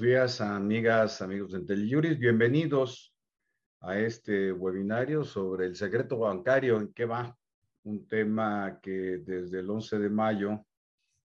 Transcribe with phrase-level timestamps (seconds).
[0.00, 2.18] Buenos días, amigas, amigos de IntelliJuris.
[2.18, 3.14] Bienvenidos
[3.80, 6.78] a este webinario sobre el secreto bancario.
[6.78, 7.36] ¿En qué va?
[7.82, 10.64] Un tema que desde el 11 de mayo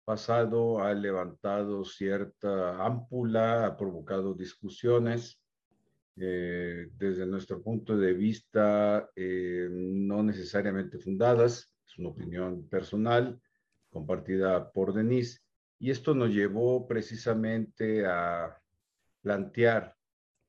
[0.05, 5.41] pasado ha levantado cierta ámpula, ha provocado discusiones.
[6.17, 13.41] Eh, desde nuestro punto de vista, eh, no necesariamente fundadas, es una opinión personal
[13.89, 15.39] compartida por Denise
[15.81, 18.60] y esto nos llevó precisamente a
[19.21, 19.95] plantear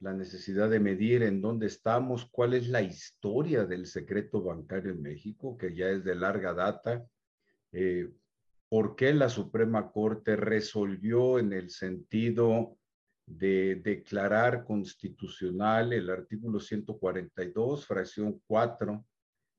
[0.00, 5.00] la necesidad de medir en dónde estamos, cuál es la historia del secreto bancario en
[5.00, 7.06] México, que ya es de larga data,
[7.70, 8.10] eh,
[8.68, 12.78] por qué la Suprema Corte resolvió en el sentido
[13.26, 19.04] de declarar constitucional el artículo 142, fracción 4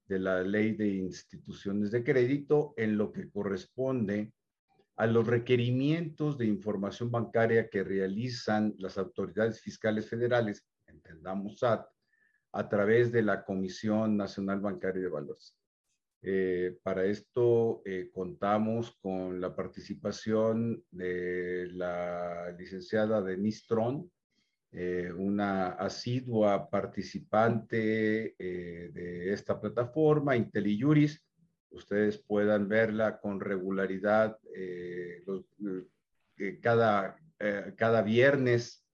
[0.08, 4.34] de la Ley de Instituciones de Crédito en lo que corresponde
[4.96, 11.88] a los requerimientos de información bancaria que realizan las autoridades fiscales federales, entendamos SAT,
[12.52, 15.58] a través de la Comisión Nacional Bancaria de Valores.
[16.26, 24.10] Eh, para esto eh, contamos con la participación de la licenciada Denise Tron,
[24.72, 31.22] eh, una asidua participante de esta plataforma, IntelliJuris,
[31.74, 35.24] ustedes puedan verla con regularidad eh,
[36.38, 38.86] eh, cada, eh, cada viernes,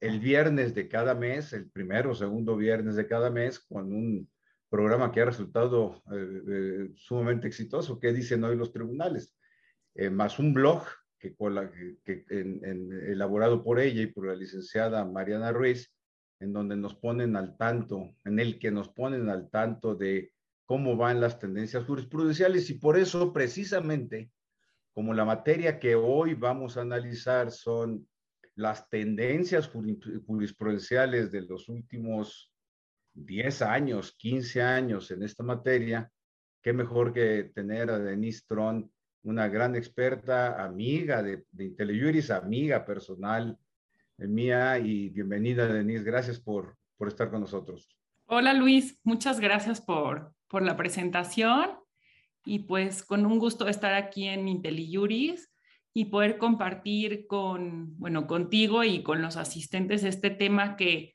[0.00, 4.30] el viernes de cada mes, el primero o segundo viernes de cada mes, con un
[4.70, 6.02] programa que ha resultado
[6.94, 9.34] sumamente exitoso, que dicen hoy los tribunales,
[10.12, 10.84] más un blog
[11.18, 11.34] que,
[12.04, 12.24] que,
[13.08, 15.90] elaborado por ella y por la licenciada Mariana Ruiz,
[16.38, 20.32] en donde nos ponen al tanto, en el que nos ponen al tanto de
[20.68, 24.30] cómo van las tendencias jurisprudenciales y por eso precisamente,
[24.92, 28.06] como la materia que hoy vamos a analizar son
[28.54, 29.70] las tendencias
[30.26, 32.52] jurisprudenciales de los últimos
[33.14, 36.12] 10 años, 15 años en esta materia,
[36.60, 43.58] qué mejor que tener a Denise Tron, una gran experta, amiga de, de amiga personal
[44.18, 47.88] mía y bienvenida Denise, gracias por, por estar con nosotros.
[48.26, 51.70] Hola Luis, muchas gracias por, por la presentación
[52.44, 55.52] y pues con un gusto estar aquí en IntelliJuris
[55.92, 61.14] y poder compartir con, bueno, contigo y con los asistentes este tema que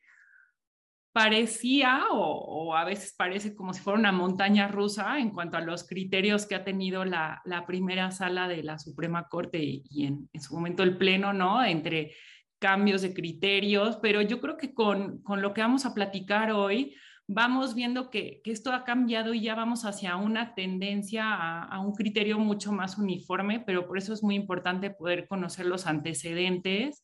[1.14, 5.88] parecía o, a veces parece como si fuera una montaña rusa en cuanto a los
[5.88, 10.82] criterios que ha tenido la, primera sala de la Suprema Corte y, en, su momento
[10.82, 11.64] el Pleno, ¿no?
[11.64, 12.16] Entre
[12.60, 16.96] cambios de criterios, pero yo creo que con, con lo que vamos a platicar hoy,
[17.34, 21.34] vamos viendo que, esto ha cambiado y ya vamos hacia una tendencia
[21.64, 25.88] a, un criterio mucho más uniforme, pero por eso es muy importante poder conocer los
[25.88, 27.04] antecedentes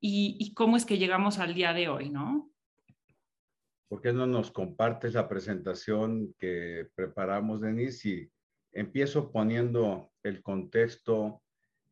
[0.00, 2.50] y, cómo es que llegamos al día de hoy, ¿no?
[3.88, 8.08] ¿Por qué no nos compartes la presentación que preparamos, Denise?
[8.08, 8.30] Y
[8.72, 11.42] empiezo poniendo el contexto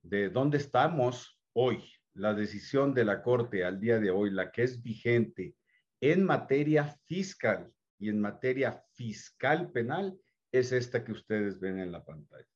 [0.03, 1.83] de dónde estamos hoy,
[2.15, 5.55] la decisión de la Corte al día de hoy, la que es vigente
[6.03, 10.19] en materia fiscal y en materia fiscal penal
[10.51, 12.49] es esta que ustedes ven en la pantalla.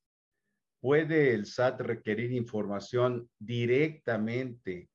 [0.81, 4.89] ¿Puede el SAT requerir información directamente,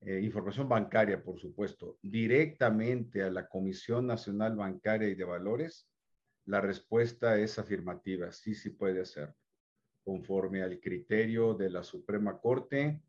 [0.00, 5.88] eh, información bancaria, por supuesto, directamente a la Comisión Nacional Bancaria y de Valores?
[6.46, 9.36] La respuesta es afirmativa, sí, sí puede hacerlo,
[10.02, 13.00] conforme al criterio de la Suprema Corte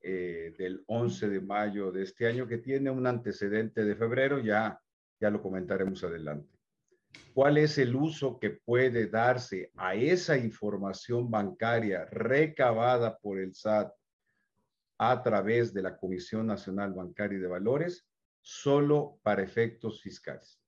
[0.00, 4.80] eh, del 11 de mayo de este año, que tiene un antecedente de febrero, ya,
[5.20, 6.56] ya lo comentaremos adelante.
[7.34, 13.92] ¿Cuál es el uso que puede darse a esa información bancaria recabada por el SAT
[14.98, 18.06] a través de la Comisión Nacional Bancaria y de Valores?
[18.40, 20.60] Solo para efectos fiscales.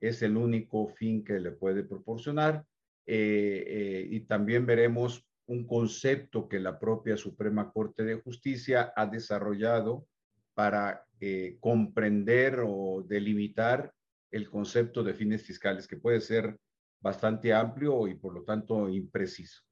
[0.00, 2.64] Es el único fin que le puede proporcionar.
[3.06, 9.06] Eh, eh, y también veremos un concepto que la propia Suprema Corte de Justicia ha
[9.06, 10.06] desarrollado
[10.54, 13.92] para eh, comprender o delimitar
[14.30, 16.58] el concepto de fines fiscales, que puede ser
[17.00, 19.62] bastante amplio y por lo tanto impreciso.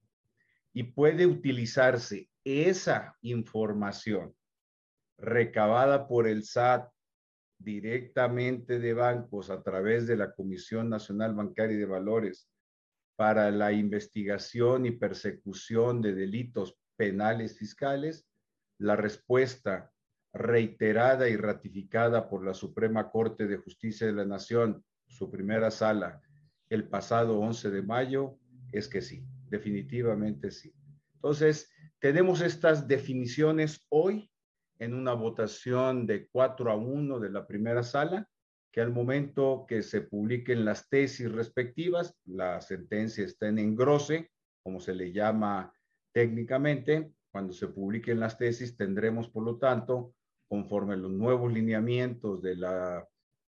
[0.72, 4.34] Y puede utilizarse esa información
[5.18, 6.88] recabada por el SAT
[7.58, 12.48] directamente de bancos a través de la Comisión Nacional Bancaria y de Valores
[13.22, 18.26] para la investigación y persecución de delitos penales fiscales,
[18.78, 19.92] la respuesta
[20.32, 26.20] reiterada y ratificada por la Suprema Corte de Justicia de la Nación, su primera sala,
[26.68, 28.40] el pasado 11 de mayo,
[28.72, 30.74] es que sí, definitivamente sí.
[31.14, 31.70] Entonces,
[32.00, 34.32] tenemos estas definiciones hoy
[34.80, 38.28] en una votación de 4 a 1 de la primera sala,
[38.72, 44.30] que al momento que se publiquen las tesis respectivas, la sentencia está en engrose,
[44.62, 45.72] como se le llama
[46.12, 50.14] técnicamente, cuando se publiquen las tesis tendremos, por lo tanto,
[50.48, 53.06] conforme a los nuevos lineamientos de la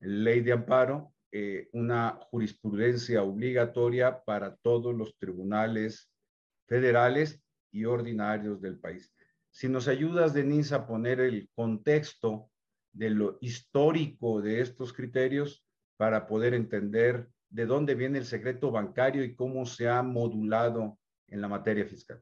[0.02, 6.10] ley de amparo, eh, una jurisprudencia obligatoria para todos los tribunales
[6.68, 7.42] federales
[7.72, 9.14] y ordinarios del país.
[9.52, 12.50] Si nos ayudas, Denise, a poner el contexto
[12.96, 15.64] de lo histórico de estos criterios
[15.98, 20.98] para poder entender de dónde viene el secreto bancario y cómo se ha modulado
[21.28, 22.22] en la materia fiscal.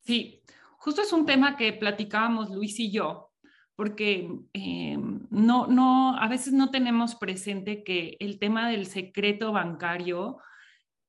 [0.00, 0.42] Sí,
[0.78, 3.32] justo es un tema que platicábamos Luis y yo
[3.74, 4.96] porque eh,
[5.30, 10.38] no, no, a veces no tenemos presente que el tema del secreto bancario,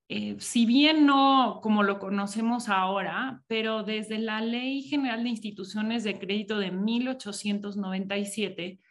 [0.09, 6.03] eh, si bien no como lo conocemos ahora, pero desde la Ley General de Instituciones
[6.03, 8.81] de Crédito de 1897,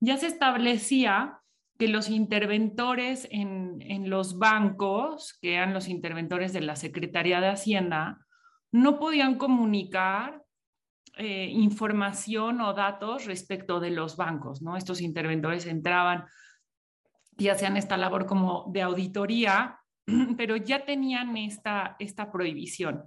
[0.00, 1.40] ya se establecía
[1.78, 8.18] que los interventores en, los bancos, que eran los interventores de la Secretaría de Hacienda,
[8.72, 10.42] no podían comunicar
[11.16, 14.76] eh, información o datos respecto de los bancos, ¿no?
[14.76, 16.26] Estos interventores entraban
[17.36, 19.80] y hacían esta labor como de auditoría,
[20.36, 23.04] pero ya tenían esta, esta prohibición.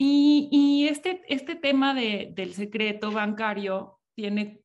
[0.00, 4.60] Y, este, este tema del secreto bancario tiene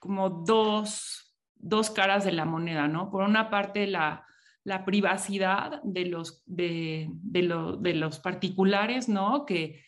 [0.00, 3.10] como dos, dos caras de la moneda, ¿no?
[3.10, 4.26] Por una parte, la,
[4.64, 9.44] la privacidad de los, de, de, de los particulares, ¿no?
[9.44, 9.84] Que,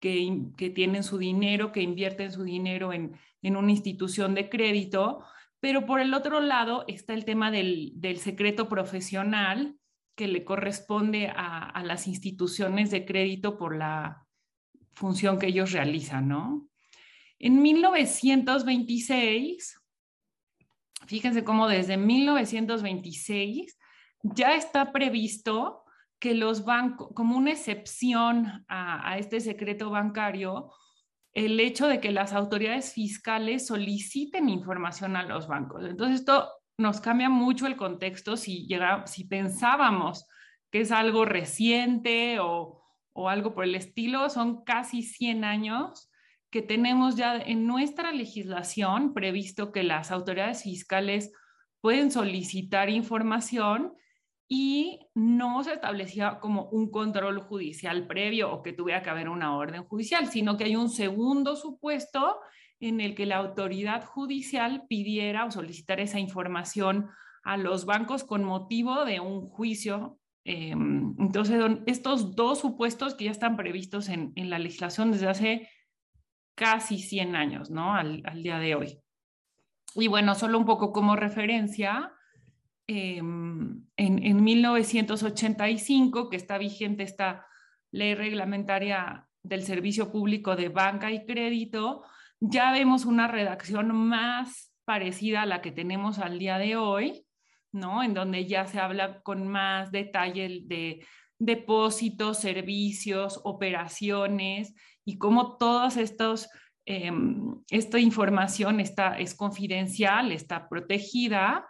[0.00, 5.24] que, tienen su dinero, que invierten su dinero en, una institución de crédito,
[5.60, 9.77] pero por el otro lado está el tema del, secreto profesional
[10.18, 14.26] que le corresponde a, las instituciones de crédito por la
[14.92, 16.68] función que ellos realizan, ¿no?
[17.38, 19.80] En 1926,
[21.06, 23.78] fíjense cómo desde 1926
[24.24, 25.84] ya está previsto
[26.18, 30.72] que los bancos, como una excepción a, este secreto bancario,
[31.32, 35.84] el hecho de que las autoridades fiscales soliciten información a los bancos.
[35.84, 40.26] Entonces, esto nos cambia mucho el contexto si, llega, si pensábamos
[40.70, 46.10] que es algo reciente o, o algo por el estilo, son casi 100 años
[46.50, 51.32] que tenemos ya en nuestra legislación previsto que las autoridades fiscales
[51.80, 53.94] pueden solicitar información
[54.48, 59.56] y no se establecía como un control judicial previo o que tuviera que haber una
[59.56, 62.38] orden judicial, sino que hay un segundo supuesto
[62.80, 67.08] en el que la autoridad judicial pidiera o solicitara esa información
[67.42, 70.18] a los bancos con motivo de un juicio.
[70.44, 75.68] Em, entonces, estos dos supuestos que ya están previstos en, la legislación desde hace
[76.54, 77.94] casi 100 años, ¿no?
[77.94, 78.98] Al, al día de hoy.
[79.94, 82.12] Y bueno, solo un poco como referencia,
[82.90, 87.46] Em, en, 1985, que está vigente esta
[87.90, 92.02] ley reglamentaria del servicio público de banca y crédito,
[92.40, 97.26] ya vemos una redacción más parecida a la que tenemos al día de hoy,
[97.72, 98.02] ¿no?
[98.02, 101.04] En donde ya se habla con más detalle de
[101.38, 104.74] depósitos, servicios, operaciones
[105.04, 106.48] y cómo todas estos,
[106.86, 111.66] em, esta información está, es confidencial, está protegida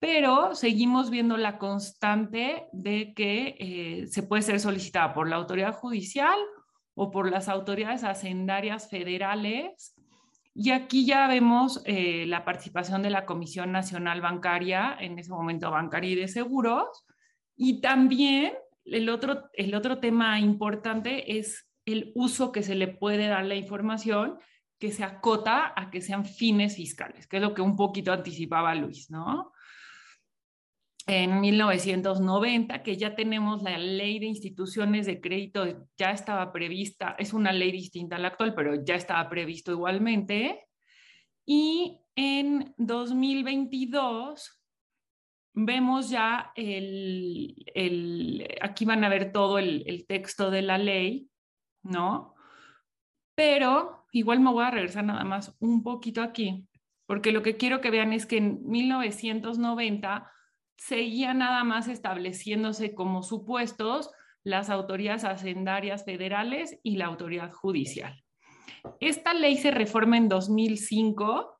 [0.00, 5.74] pero seguimos viendo la constante de que eh, se puede ser solicitada por la autoridad
[5.74, 6.38] judicial
[6.94, 9.94] o por las autoridades hacendarias federales.
[10.60, 15.70] Y aquí ya vemos eh, la participación de la Comisión Nacional Bancaria, en ese momento
[15.70, 17.06] bancaria y de seguros.
[17.54, 23.28] Y también el otro, el otro tema importante es el uso que se le puede
[23.28, 24.36] dar la información
[24.80, 28.74] que se acota a que sean fines fiscales, que es lo que un poquito anticipaba
[28.74, 29.52] Luis, ¿no?
[31.08, 37.32] En 1990, que ya tenemos la ley de instituciones de crédito, ya estaba prevista, es
[37.32, 40.66] una ley distinta a la actual, pero ya estaba previsto igualmente.
[41.46, 44.62] Y en 2022
[45.54, 51.30] vemos ya el, el aquí van a ver todo el, el texto de la ley,
[51.82, 52.34] ¿no?
[53.34, 56.68] Pero igual me voy a regresar nada más un poquito aquí,
[57.06, 60.30] porque lo que quiero que vean es que en 1990
[60.78, 64.10] seguía nada más estableciéndose como supuestos
[64.44, 68.22] las autoridades hacendarias federales y la autoridad judicial.
[69.00, 71.58] Esta ley se reforma en 2005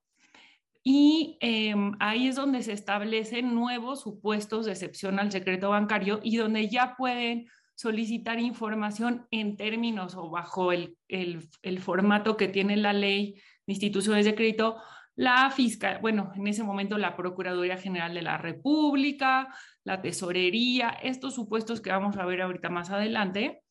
[0.82, 6.36] y em, ahí es donde se establecen nuevos supuestos de excepción al secreto bancario y
[6.36, 12.92] donde ya pueden solicitar información en términos o bajo el, el, formato que tiene la
[12.92, 13.34] ley
[13.66, 14.78] de instituciones de crédito,
[15.18, 21.34] la fiscal, bueno, en ese momento la Procuraduría General de la República, la Tesorería, estos
[21.34, 23.64] supuestos que vamos a ver ahorita más adelante.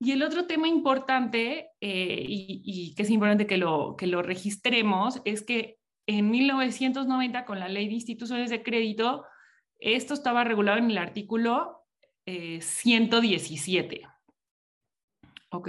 [0.00, 5.22] Y el otro tema importante, eh, y, que es importante que lo, que lo registremos,
[5.24, 5.78] es que
[6.08, 9.24] en 1990, con la ley de instituciones de crédito,
[9.78, 11.86] esto estaba regulado en el artículo
[12.26, 13.94] 117.
[13.94, 14.02] Eh,
[15.50, 15.68] ¿Ok?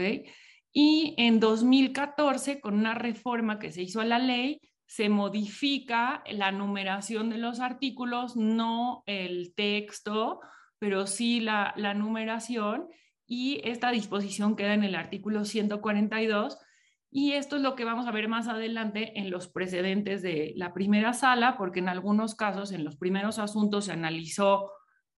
[0.73, 4.59] Y en 2014, con una reforma que se hizo a la ley,
[4.89, 10.39] se modifica la numeración de los artículos, no el texto,
[10.79, 12.87] pero sí la, la numeración,
[13.27, 16.57] y esta disposición queda en el artículo 142.
[17.11, 20.73] Y esto es lo que vamos a ver más adelante en los precedentes de la
[20.73, 24.71] primera sala, porque en algunos casos, en los primeros asuntos, se analizó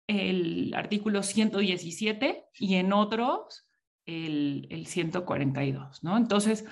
[0.09, 3.69] el artículo 117 y en otros
[4.05, 6.17] el, el 142, ¿no?
[6.17, 6.67] Entonces,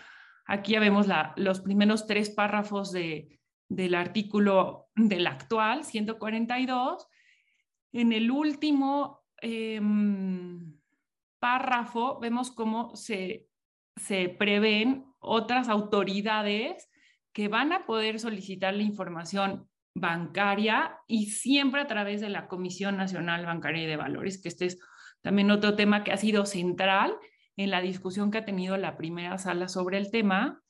[0.49, 3.38] aquí ya vemos los primeros tres párrafos de,
[3.69, 7.07] del artículo del actual 142.
[7.93, 10.75] En el último em,
[11.38, 13.47] párrafo vemos cómo se,
[13.97, 16.88] se prevén otras autoridades
[17.33, 22.97] que van a poder solicitar la información bancaria y siempre a través de la Comisión
[22.97, 24.81] Nacional Bancaria y de Valores, que este es
[25.21, 27.17] también otro tema que ha sido central
[27.59, 30.62] en la discusión que ha tenido la primera sala sobre el tema.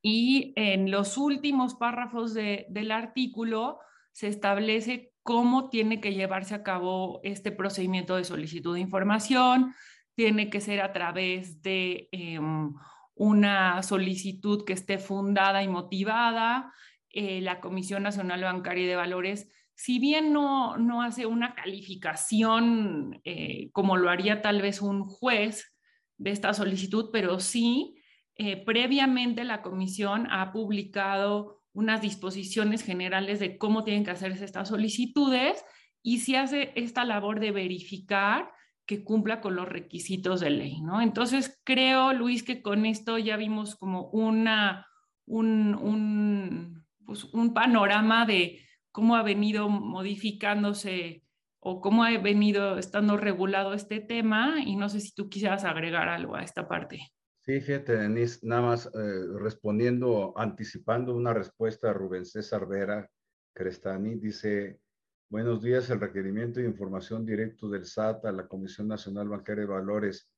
[0.00, 3.78] Y en los últimos párrafos del artículo
[4.12, 9.74] se establece cómo tiene que llevarse a cabo este procedimiento de solicitud de información.
[10.14, 12.72] Tiene que ser a través de em,
[13.14, 16.72] una solicitud que esté fundada y motivada,
[17.10, 23.20] eh, la Comisión Nacional Bancaria y de Valores, si bien no, no hace una calificación
[23.22, 25.72] eh, como lo haría tal vez un juez
[26.16, 27.94] de esta solicitud, pero sí,
[28.34, 34.68] eh, previamente la Comisión ha publicado unas disposiciones generales de cómo tienen que hacerse estas
[34.68, 35.64] solicitudes
[36.02, 38.50] y si hace esta labor de verificar
[38.84, 41.00] que cumpla con los requisitos de ley, ¿no?
[41.00, 44.88] Entonces, creo, Luis, que con esto ya vimos como una,
[45.24, 51.22] un pues, un panorama de cómo ha venido modificándose
[51.60, 56.08] o cómo ha venido estando regulado este tema y no sé si tú quisieras agregar
[56.08, 57.00] algo a esta parte.
[57.40, 58.90] Sí, fíjate, Denise, nada más eh,
[59.40, 63.10] respondiendo, anticipando una respuesta a Rubén César Vera
[63.54, 64.78] Crestani, dice,
[65.30, 69.70] buenos días, el requerimiento de información directo del SAT a la Comisión Nacional Bancaria de
[69.70, 70.30] Valores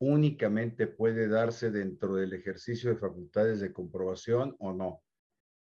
[0.00, 5.02] únicamente puede darse dentro del ejercicio de facultades de comprobación o no.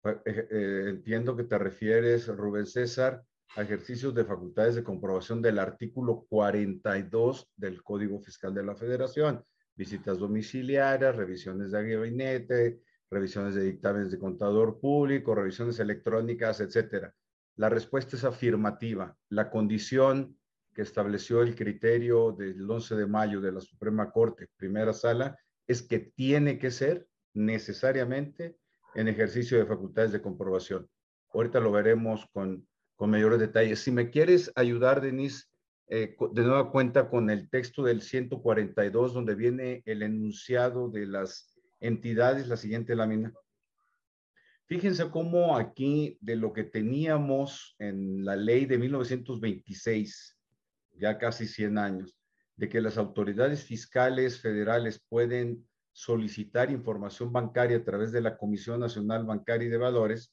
[0.09, 3.23] Eh, eh, entiendo que te refieres, Rubén César,
[3.55, 9.43] a ejercicios de facultades de comprobación del artículo 42 del Código Fiscal de la Federación,
[9.75, 17.13] visitas domiciliarias, revisiones de gabinete, revisiones de dictámenes de contador público, revisiones electrónicas, etcétera.
[17.55, 19.15] La respuesta es afirmativa.
[19.29, 20.37] La condición
[20.73, 25.81] que estableció el criterio del 11 de mayo de la Suprema Corte, primera sala, es
[25.81, 28.57] que tiene que ser necesariamente
[28.97, 30.89] en ejercicio de facultades de comprobación.
[31.31, 33.79] Ahorita lo veremos con, con mayores detalles.
[33.79, 35.45] Si me quieres ayudar, Denise,
[35.87, 41.55] eh, de nueva cuenta con el texto del 142, donde viene el enunciado de las
[41.79, 43.31] entidades, la siguiente lámina.
[44.65, 50.37] Fíjense cómo aquí de lo que teníamos en la ley de 1926,
[50.93, 52.17] ya casi 100 años,
[52.55, 58.79] de que las autoridades fiscales federales pueden solicitar información bancaria a través de la Comisión
[58.81, 60.31] Nacional Bancaria y de Valores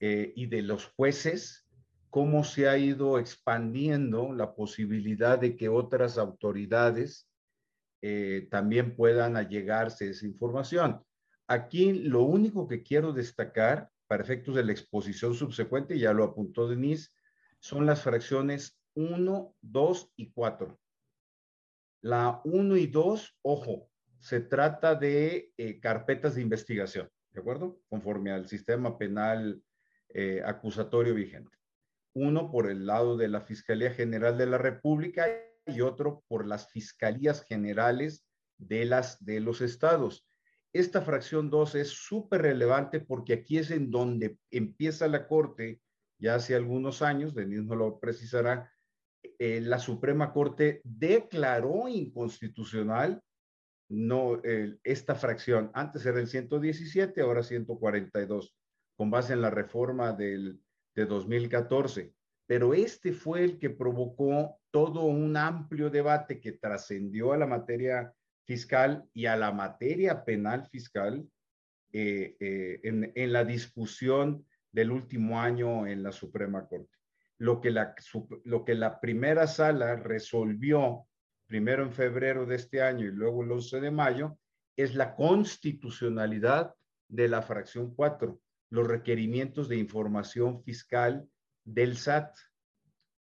[0.00, 1.68] eh, y de los jueces,
[2.10, 7.30] cómo se ha ido expandiendo la posibilidad de que otras autoridades
[8.02, 11.00] eh, también puedan allegarse esa información.
[11.46, 16.68] Aquí lo único que quiero destacar, para efectos de la exposición subsecuente, ya lo apuntó
[16.68, 17.10] Denise,
[17.60, 20.76] son las fracciones 1, 2 y 4.
[22.02, 23.88] La 1 y 2, ojo,
[24.20, 27.80] se trata de eh, carpetas de investigación, ¿de acuerdo?
[27.88, 29.62] Conforme al sistema penal
[30.10, 31.56] eh, acusatorio vigente.
[32.14, 35.26] Uno por el lado de la Fiscalía General de la República
[35.66, 40.26] y otro por las Fiscalías Generales de, las, de los estados.
[40.72, 45.80] Esta fracción 2 es súper relevante porque aquí es en donde empieza la Corte,
[46.18, 48.70] ya hace algunos años, Denis no lo precisará,
[49.38, 53.22] eh, la Suprema Corte declaró inconstitucional
[53.88, 54.40] no,
[54.84, 58.54] esta fracción, antes era el 117, ahora 142,
[58.96, 60.60] con base en la reforma del,
[60.94, 62.12] de 2014.
[62.46, 68.12] pero este fue el que provocó todo un amplio debate que trascendió a la materia
[68.44, 71.26] fiscal y a la materia penal fiscal
[71.92, 76.96] eh, eh, en, en, la discusión del último año en la Suprema Corte.
[77.38, 77.94] Lo que la,
[78.44, 81.07] lo que la primera sala resolvió
[81.48, 84.38] primero en febrero de este año y luego el 11 de mayo
[84.76, 86.74] es la constitucionalidad
[87.08, 88.40] de la fracción 4,
[88.70, 91.26] los requerimientos de información fiscal
[91.64, 92.36] del SAT.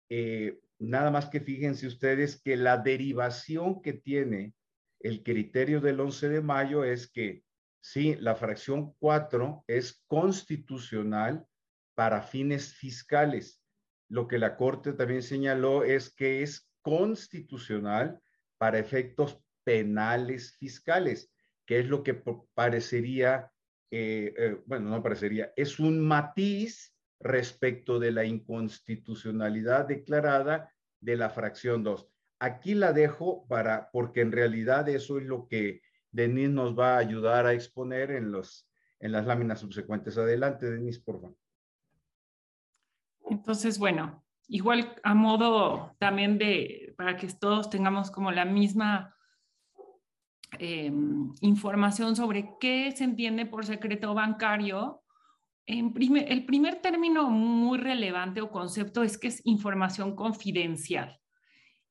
[0.10, 4.54] Eh, nada más que fíjense ustedes que la derivación que tiene
[5.00, 7.44] el criterio del 11 de mayo es que
[7.80, 11.48] sí, la fracción 4 es constitucional
[11.96, 13.64] para fines fiscales.
[14.10, 18.22] Lo que la Corte también señaló es que es constitucional
[18.58, 21.30] para efectos penales fiscales,
[21.66, 22.14] que es lo que
[22.54, 23.52] parecería,
[23.92, 31.30] eh, eh, bueno, no parecería, es un matiz respecto de la inconstitucionalidad declarada de la
[31.30, 32.08] fracción 2.
[32.40, 37.00] Aquí la dejo para, porque en realidad eso es lo que Denise nos va a
[37.00, 38.66] ayudar a exponer en, los,
[39.02, 40.18] en las láminas subsecuentes.
[40.18, 41.38] Adelante, Denise, por favor.
[43.30, 49.16] Entonces, bueno, igual a modo también de, para que todos tengamos como la misma
[50.60, 50.92] eh,
[51.42, 55.04] información sobre qué se entiende por secreto bancario,
[55.66, 55.92] el
[56.46, 61.20] primer término muy relevante o concepto es que es información confidencial.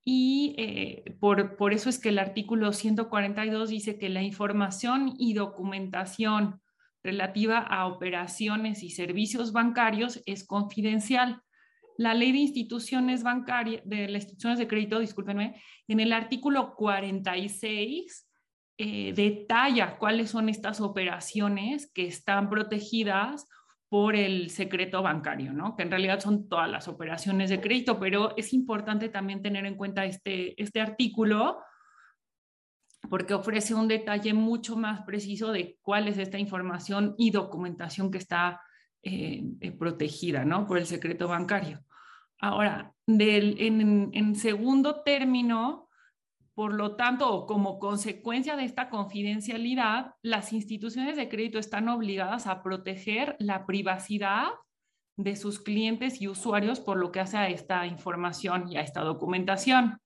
[0.03, 5.35] Y eh, por, por, eso es que el artículo 142 dice que la información y
[5.35, 6.63] documentación
[7.03, 11.43] relativa a operaciones y servicios bancarios es confidencial.
[11.99, 18.27] La ley de instituciones bancarias, de las instituciones de crédito, discúlpenme, en el artículo 46
[18.79, 23.49] eh, detalla cuáles son estas operaciones que están protegidas
[23.89, 25.77] por el secreto bancario, ¿no?
[25.77, 29.77] Que en realidad son todas las operaciones de crédito, pero es importante también tener en
[29.77, 31.59] cuenta este, este artículo
[33.09, 38.19] porque ofrece un detalle mucho más preciso de cuál es esta información y documentación que
[38.19, 38.61] está
[39.09, 40.67] eh, eh, protegida, ¿no?
[40.67, 41.85] Por el secreto bancario.
[42.41, 45.89] Ahora, en, segundo término,
[46.55, 52.65] por lo tanto, como consecuencia de esta confidencialidad, las instituciones de crédito están obligadas a
[52.65, 54.49] proteger la privacidad
[55.17, 59.03] de sus clientes y usuarios por lo que hace a esta información y a esta
[59.03, 60.01] documentación.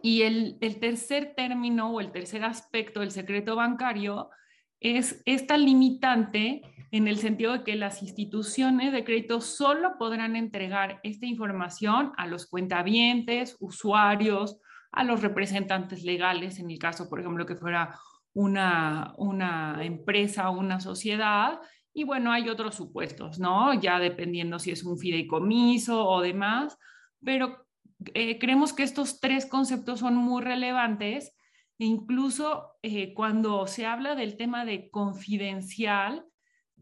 [0.00, 4.30] Y el, tercer término o el tercer aspecto del secreto bancario
[4.80, 11.00] es esta limitante en el sentido de que las instituciones de crédito solo podrán entregar
[11.02, 14.58] esta información a los cuentavientes, usuarios,
[14.92, 17.98] a los representantes legales, en el caso, por ejemplo, que fuera
[18.32, 21.60] una, una empresa o una sociedad.
[21.92, 23.74] Y bueno, hay otros supuestos, ¿no?
[23.80, 26.78] Ya dependiendo si es un fideicomiso o demás,
[27.22, 27.66] pero
[28.14, 31.34] eh, creemos que estos tres conceptos son muy relevantes
[31.78, 36.24] e incluso eh, cuando se habla del tema de confidencial,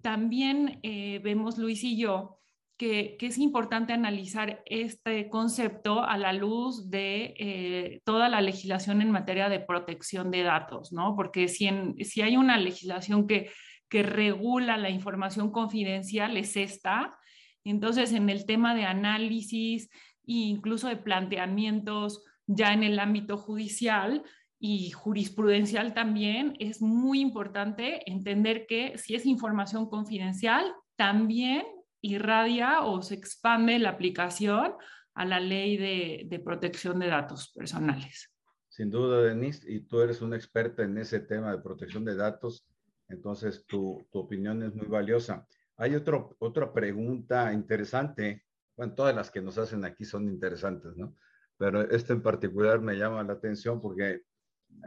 [0.03, 2.37] también eh, vemos Luis y yo
[2.77, 9.11] que, es importante analizar este concepto a la luz de eh, toda la legislación en
[9.11, 11.17] materia de protección de datos, ¿no?
[11.17, 11.69] Porque si,
[12.05, 13.51] si hay una legislación que,
[13.89, 17.19] que regula la información confidencial, es esta.
[17.65, 19.89] Entonces, en el tema de análisis
[20.27, 24.23] e incluso de planteamientos ya en el ámbito judicial,
[24.59, 31.65] y jurisprudencial también, es muy importante entender que si es información confidencial, también
[32.01, 34.75] irradia o se expande la aplicación
[35.15, 38.31] a la ley de, protección de datos personales.
[38.69, 42.67] Sin duda, Denise, y tú eres una experta en ese tema de protección de datos,
[43.09, 45.47] entonces tu, opinión es muy valiosa.
[45.79, 48.45] Hay otro, otra pregunta interesante,
[48.77, 51.17] bueno, todas las que nos hacen aquí son interesantes, ¿no?
[51.57, 54.23] Pero esta en particular me llama la atención porque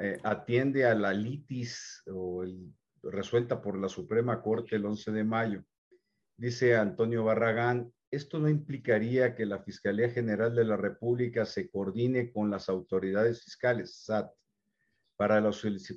[0.02, 2.04] eh, atiende a la litis
[3.04, 5.64] resuelta por la Suprema Corte el 11 de mayo
[6.40, 12.32] Dice Antonio Barragán, esto no implicaría que la Fiscalía General de la República se coordine
[12.32, 14.32] con las autoridades fiscales, SAT,
[15.18, 15.44] para,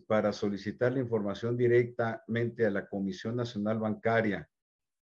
[0.08, 4.50] para solicitar la información directamente a la Comisión Nacional Bancaria,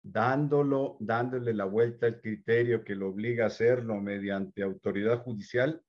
[0.03, 5.83] dándolo, dándole la vuelta al criterio que lo obliga a hacerlo mediante autoridad judicial?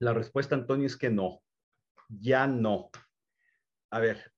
[0.00, 1.40] La respuesta, Antonio, es que no,
[2.08, 2.90] ya no.
[3.90, 4.32] A ver,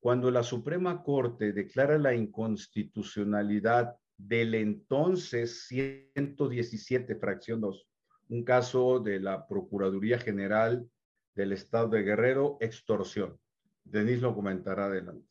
[0.00, 7.86] cuando la Suprema Corte declara la inconstitucionalidad del entonces 117, fracción 2,
[8.28, 10.88] un caso de la Procuraduría General
[11.34, 13.38] del Estado de Guerrero, extorsión.
[13.84, 15.28] Denis lo comentará adelante.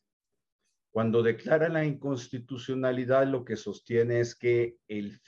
[0.92, 5.20] Cuando declara la inconstitucionalidad, lo que sostiene es que el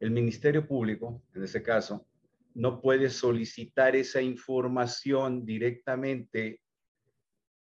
[0.00, 2.06] Ministerio Público, en ese caso,
[2.54, 6.60] no puede solicitar esa información directamente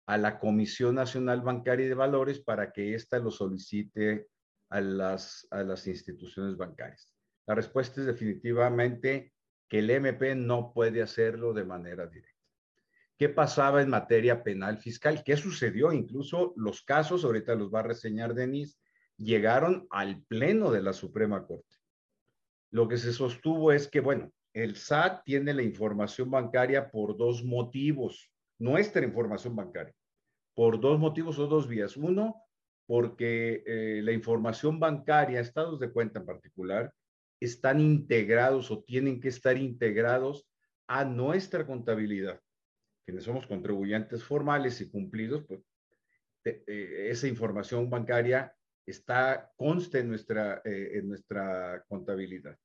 [0.05, 4.27] a la Comisión Nacional Bancaria de Valores para que ésta lo solicite
[4.69, 7.13] a las, a las instituciones bancarias.
[7.47, 9.33] La respuesta es definitivamente
[9.67, 12.31] que el MP no puede hacerlo de manera directa.
[13.17, 15.23] ¿Qué pasaba en materia penal fiscal?
[15.23, 15.93] ¿Qué sucedió?
[15.93, 18.79] Incluso los casos, ahorita los va a reseñar Denis,
[19.17, 21.77] llegaron al pleno de la Suprema Corte.
[22.71, 27.43] Lo que se sostuvo es que, bueno, el SAT tiene la información bancaria por dos
[27.43, 29.93] motivos, nuestra información bancaria,
[30.53, 31.97] por dos motivos o dos vías.
[31.97, 32.35] Uno,
[32.85, 36.93] porque eh, la información bancaria, estados de cuenta en particular,
[37.39, 40.47] están integrados o tienen que estar integrados
[40.87, 42.39] a nuestra contabilidad.
[43.05, 45.61] Quienes somos contribuyentes formales y cumplidos, pues
[46.45, 48.53] eh, esa información bancaria
[48.85, 52.57] está, consta en nuestra, eh, en nuestra contabilidad.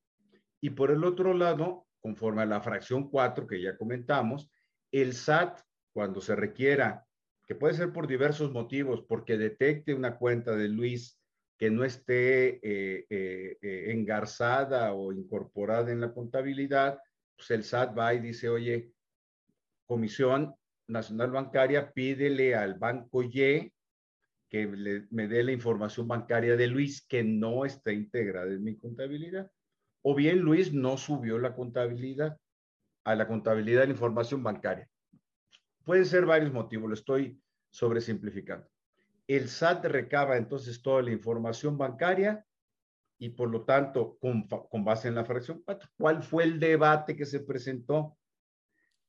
[0.61, 4.51] Y por el otro lado, conforme a la fracción 4 que ya comentamos,
[4.91, 5.61] el SAT,
[5.93, 7.07] cuando se requiera,
[7.47, 11.19] que puede ser por diversos motivos, porque detecte una cuenta de Luis
[11.57, 16.99] que no esté eh, eh, eh, engarzada o incorporada en la contabilidad,
[17.37, 18.93] pues el SAT va y dice, oye,
[19.87, 20.55] Comisión
[20.89, 23.73] Nacional Bancaria, pídele al Banco Y
[24.49, 29.51] que me dé la información bancaria de Luis que no está integrada en mi contabilidad
[30.03, 32.39] o bien Luis no subió la contabilidad
[33.05, 34.89] a la contabilidad de la información bancaria.
[35.85, 38.69] Pueden ser varios motivos, lo estoy sobresimplificando.
[39.27, 42.45] El SAT recaba entonces toda la información bancaria
[43.19, 47.27] y por lo tanto, con, base en la fracción 4, ¿cuál fue el debate que
[47.27, 48.17] se presentó?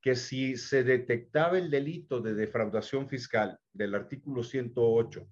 [0.01, 5.27] Que si se detectaba el delito de defraudación fiscal del artículo 108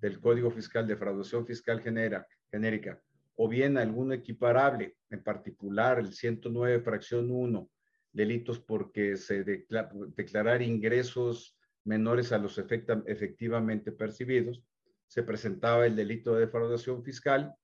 [0.00, 3.00] del Código Fiscal, defraudación fiscal genera, genérica,
[3.36, 7.70] o bien alguno equiparable, en particular el 109 fracción 1,
[8.12, 14.62] delitos porque se declarar ingresos menores a los efectivamente percibidos,
[15.06, 17.54] se presentaba el delito de defraudación fiscal,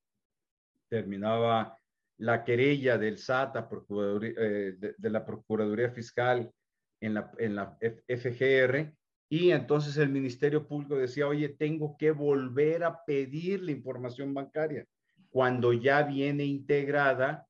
[0.88, 1.76] terminaba
[2.18, 6.52] la querella del SAT eh, de, la Procuraduría Fiscal
[7.00, 8.94] en la, en la FGR
[9.28, 14.86] y entonces el Ministerio Público decía, oye, tengo que volver a pedir la información bancaria
[15.32, 17.48] cuando ya viene integrada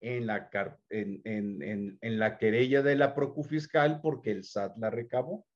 [0.00, 0.48] en la,
[0.88, 5.46] en, la querella de la Procu Fiscal porque el SAT la recabó.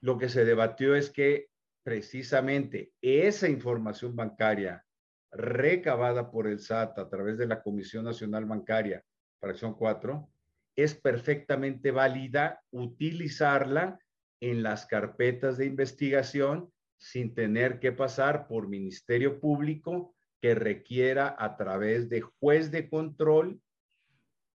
[0.00, 1.48] Lo que se debatió es que
[1.84, 4.84] precisamente esa información bancaria
[5.30, 9.04] recabada por el SAT a través de la Comisión Nacional Bancaria,
[9.38, 10.28] fracción 4,
[10.74, 14.00] es perfectamente válida utilizarla
[14.40, 21.56] en las carpetas de investigación sin tener que pasar por Ministerio Público que requiera a
[21.56, 23.60] través de juez de control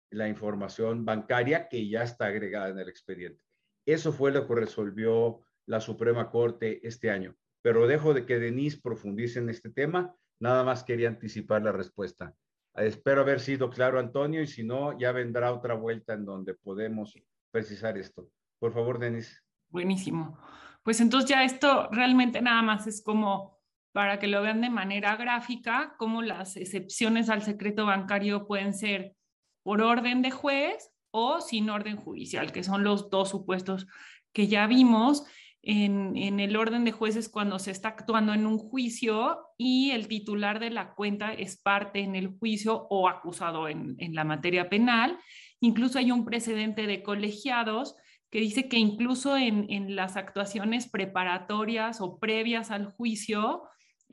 [0.10, 3.44] la información bancaria que ya está agregada en el expediente.
[3.86, 7.36] Eso fue lo que resolvió la Suprema Corte este año.
[7.62, 10.16] Pero dejo de que Denise profundice en este tema.
[10.40, 12.34] Nada más quería anticipar la respuesta.
[12.76, 17.14] Espero haber sido claro, Antonio, y si no, ya vendrá otra vuelta en donde podemos
[17.52, 18.30] precisar esto.
[18.58, 19.42] Por favor, Denise.
[19.70, 20.40] Buenísimo.
[20.82, 23.63] Pues entonces ya esto realmente nada más es como
[23.94, 29.16] para que lo vean de manera gráfica, cómo las excepciones al secreto bancario pueden ser
[29.62, 33.88] por orden de juez o sin orden judicial, que son los dos supuestos
[34.34, 35.24] que ya vimos.
[35.66, 40.60] En, el orden de jueces cuando se está actuando en un juicio y el titular
[40.60, 45.18] de la cuenta es parte en el juicio o acusado en, la materia penal.
[45.62, 47.96] Incluso hay un precedente de colegiados
[48.30, 53.64] que dice que incluso en, en las actuaciones preparatorias o previas al juicio,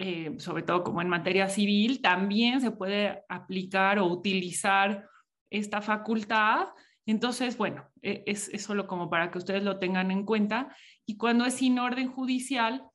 [0.03, 5.07] eh, sobre todo como en materia civil, también se puede aplicar o utilizar
[5.51, 6.69] esta facultad.
[7.05, 10.75] Entonces, bueno, e, es, solo como para que ustedes lo tengan en cuenta.
[11.05, 12.89] Y cuando es sin orden judicial,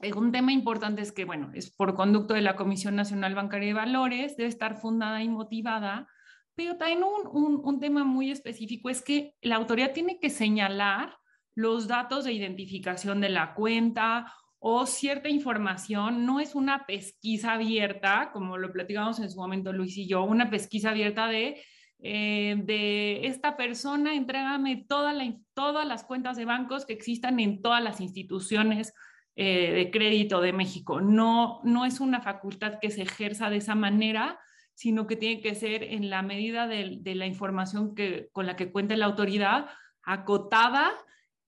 [0.00, 3.68] eh, un tema importante es que, bueno, es por conducto de la Comisión Nacional Bancaria
[3.68, 6.08] de Valores, debe estar fundada y motivada,
[6.56, 11.16] pero también un, un, un tema muy específico es que la autoridad tiene que señalar
[11.54, 18.30] los datos de identificación de la cuenta o cierta información, no es una pesquisa abierta,
[18.32, 21.62] como lo platicamos en su momento Luis y yo, una pesquisa abierta de,
[21.98, 27.62] eh, de esta persona, entrégame toda la, todas las cuentas de bancos que existan en
[27.62, 28.94] todas las instituciones
[29.36, 31.00] eh, de crédito de México.
[31.00, 34.38] No, no es una facultad que se ejerza de esa manera,
[34.74, 38.56] sino que tiene que ser en la medida de, de la información que, con la
[38.56, 39.68] que cuente la autoridad,
[40.02, 40.92] acotada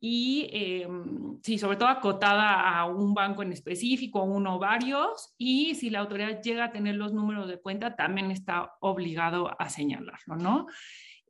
[0.01, 5.75] y em, sí, sobre todo acotada a un banco en específico, uno o varios, y
[5.75, 10.37] si la autoridad llega a tener los números de cuenta, también está obligado a señalarlo,
[10.37, 10.67] ¿no?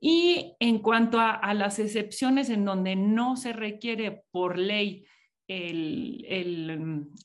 [0.01, 5.05] Y en cuanto a, las excepciones en donde no se requiere por ley
[5.49, 6.25] el,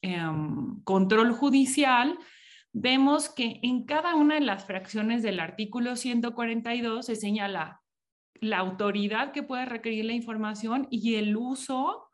[0.02, 2.18] em, control judicial,
[2.72, 7.83] vemos que en cada una de las fracciones del artículo 142 se señala
[8.42, 12.10] la autoridad que puede requerir la información y el uso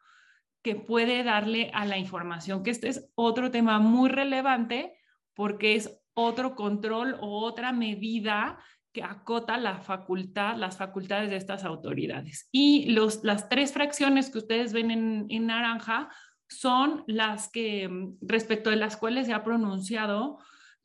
[0.62, 4.95] que puede darle a la información, que este es otro tema muy relevante
[5.34, 8.60] porque es otro control o otra medida
[8.91, 12.49] que acota la facultad, las facultades de estas autoridades.
[12.51, 16.10] Y los, las tres fracciones que ustedes ven en, en naranja
[16.49, 20.39] son las que, mm, respecto de las cuales se ha pronunciado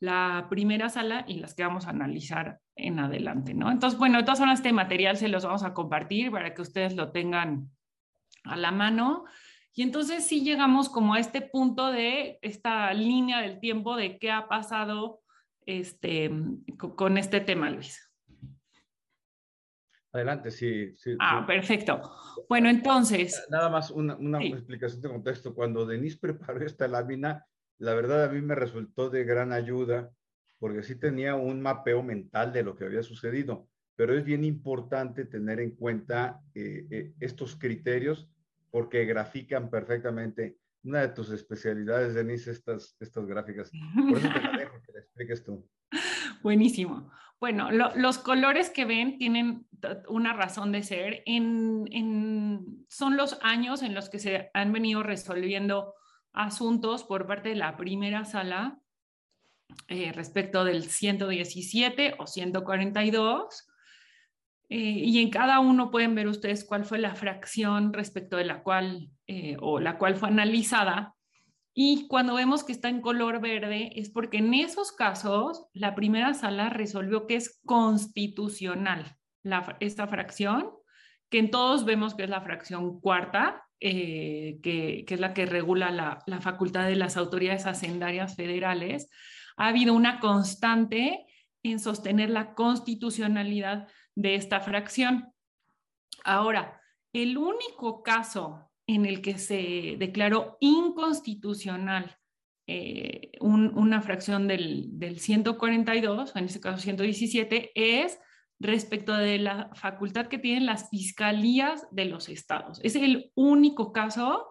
[0.05, 3.71] la primera sala y las que vamos a analizar en adelante, ¿no?
[3.71, 6.95] Entonces, bueno, de todas formas, este material se los vamos a compartir para que ustedes
[6.95, 7.69] lo tengan
[8.43, 9.25] a la mano.
[9.73, 14.31] Y entonces sí llegamos como a este punto de esta línea del tiempo de qué
[14.31, 15.21] ha pasado
[15.65, 16.31] este,
[16.77, 18.01] con este tema, Luis.
[20.13, 20.95] Adelante, sí.
[20.95, 21.99] sí ah, perfecto.
[22.47, 23.45] Bueno, entonces.
[23.49, 25.53] Nada más una, una explicación de contexto.
[25.53, 27.45] Cuando Denise preparó esta lámina,
[27.77, 30.11] la verdad a mí me resultó de gran ayuda
[30.59, 35.25] porque sí tenía un mapeo mental de lo que había sucedido, pero es bien importante
[35.25, 38.29] tener en cuenta eh, eh, estos criterios
[38.71, 43.71] porque grafican perfectamente una de tus especialidades, Denise, estas, estas gráficas.
[44.09, 45.67] Por eso te la dejo que le expliques tú.
[46.43, 47.09] Buenísimo.
[47.39, 49.67] Bueno, los colores que ven tienen
[50.07, 51.21] una razón de ser.
[51.25, 55.95] En, son los años en los que se han venido resolviendo
[56.35, 58.79] asuntos por parte de la primera sala
[59.87, 63.67] eh, respecto del 117 o 142.
[64.69, 68.63] Eh, y en cada uno pueden ver ustedes cuál fue la fracción respecto de la
[68.63, 71.15] cual eh, o la cual fue analizada.
[71.73, 76.33] Y cuando vemos que está en color verde es porque en esos casos la primera
[76.33, 79.17] sala resolvió que es constitucional
[79.79, 80.71] esta fracción,
[81.29, 85.91] que en todos vemos que es la fracción cuarta, que, que, es la que regula
[85.91, 89.09] la, la facultad de las autoridades hacendarias federales
[89.57, 91.25] ha habido una constante
[91.63, 95.31] en sostener la constitucionalidad de esta fracción.
[96.23, 96.81] Ahora,
[97.13, 102.17] el único caso en el que se declaró inconstitucional
[102.67, 108.19] eh, una fracción del, del 142, en este caso 117, es
[108.59, 112.79] respecto de la facultad que tienen las fiscalías de los estados.
[112.83, 114.47] Es el único caso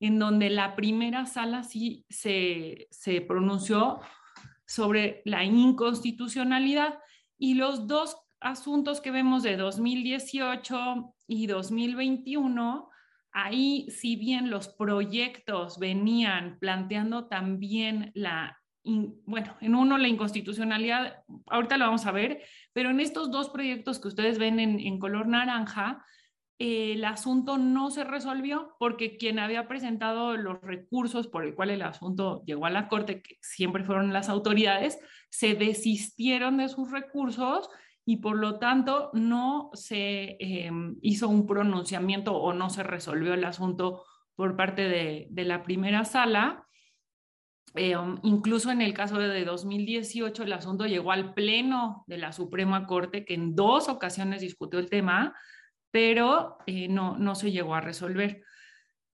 [0.00, 4.00] en donde la primera sala sí se, se pronunció
[4.66, 6.98] sobre la inconstitucionalidad
[7.38, 12.90] y los dos asuntos que vemos de 2018 y 2021,
[13.32, 21.78] ahí si bien los proyectos venían planteando también la, bueno, en uno la inconstitucionalidad, ahorita
[21.78, 22.42] lo vamos a ver,
[22.72, 26.04] pero en estos dos proyectos que ustedes ven en, en color naranja,
[26.58, 31.82] el asunto no se resolvió porque quien había presentado los recursos por el cual el
[31.82, 34.98] asunto llegó a la corte, que siempre fueron las autoridades,
[35.30, 37.68] se desistieron de sus recursos
[38.06, 43.44] y por lo tanto no se em, hizo un pronunciamiento o no se resolvió el
[43.44, 44.04] asunto
[44.36, 46.63] por parte de, la primera sala.
[47.74, 52.86] Em, incluso en el caso de 2018, el asunto llegó al Pleno de la Suprema
[52.86, 55.34] Corte, que en dos ocasiones discutió el tema
[55.94, 58.42] pero eh, no, no se llegó a resolver.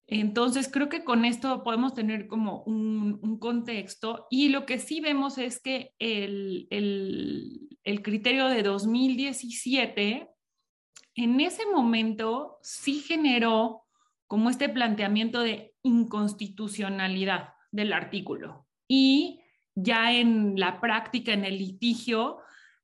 [0.07, 5.37] Entonces, creo que con esto podemos tener como un, contexto y lo que sí vemos
[5.37, 10.27] es que el, el, criterio de 2017,
[11.13, 13.83] en ese momento sí generó
[14.25, 18.67] como este planteamiento de inconstitucionalidad del artículo.
[18.87, 19.41] Y
[19.75, 22.39] ya en la práctica, en el litigio,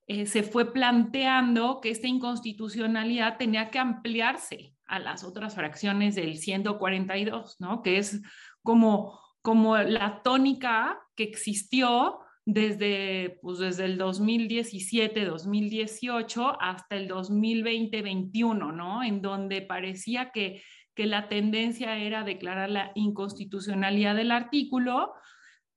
[0.08, 6.38] eh, se fue planteando que esta inconstitucionalidad tenía que ampliarse a las otras fracciones del
[6.38, 7.82] 142, ¿no?
[7.84, 8.22] Que es
[8.64, 18.74] como, como la tónica que existió desde, pues desde el 2017, 2018 hasta el 2020-21,
[18.74, 19.04] ¿no?
[19.04, 20.64] En donde parecía que,
[20.98, 25.14] que la tendencia era declarar la inconstitucionalidad del artículo,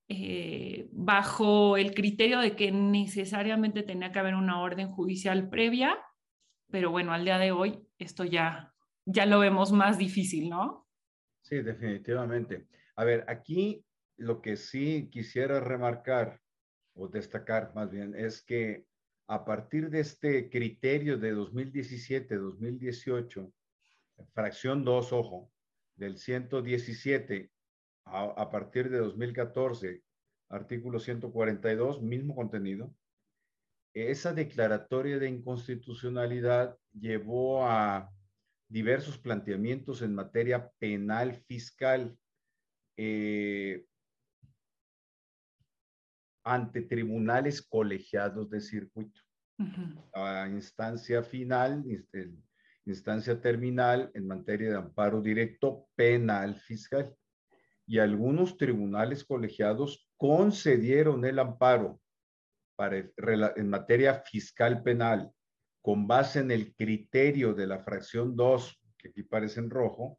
[0.09, 5.99] eh, bajo el criterio de que necesariamente tenía que haber una orden judicial previa,
[6.71, 8.73] pero bueno, al día de hoy esto ya,
[9.05, 10.89] ya lo vemos más difícil, ¿no?
[11.43, 12.67] Sí, definitivamente.
[12.97, 13.85] A ver, aquí
[14.17, 16.41] lo que sí quisiera remarcar
[16.95, 18.87] o destacar más bien es que
[19.27, 23.53] a partir de este criterio de 2017-2018,
[24.33, 25.51] fracción 2, ojo,
[25.97, 27.51] del 117
[28.07, 30.03] a, a partir de 2014,
[30.49, 32.95] artículo 142, mismo contenido,
[33.95, 38.11] esa declaratoria de inconstitucionalidad llevó a
[38.69, 42.17] diversos planteamientos en materia penal fiscal
[42.97, 43.85] eh,
[46.45, 49.21] ante tribunales colegiados de circuito.
[50.15, 51.85] A instancia final,
[52.85, 57.15] instancia terminal en materia de amparo directo penal fiscal.
[57.87, 62.01] Y algunos tribunales colegiados concedieron el amparo
[62.79, 65.31] en materia fiscal penal
[65.83, 70.19] con base en el criterio de la fracción 2, que aquí parece en rojo,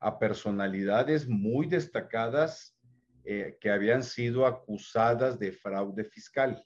[0.00, 2.76] a personalidades muy destacadas
[3.24, 6.62] eh, que habían sido acusadas de fraude fiscal.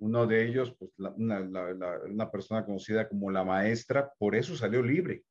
[0.00, 5.24] Uno de ellos, pues una, una persona conocida como la maestra, por eso salió libre.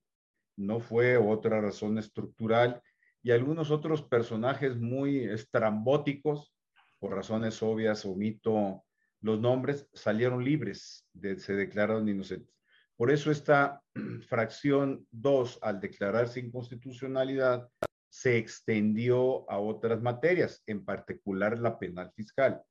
[0.56, 2.82] No fue otra razón estructural.
[3.22, 6.56] Y algunos otros personajes muy estrambóticos,
[7.00, 8.86] por razones obvias, omito
[9.22, 11.06] los nombres salieron libres,
[11.38, 12.56] se declararon inocentes.
[12.96, 13.82] Por eso esta
[14.28, 17.70] fracción 2, al declararse inconstitucionalidad,
[18.10, 22.62] se extendió a otras materias, en particular la penal fiscal.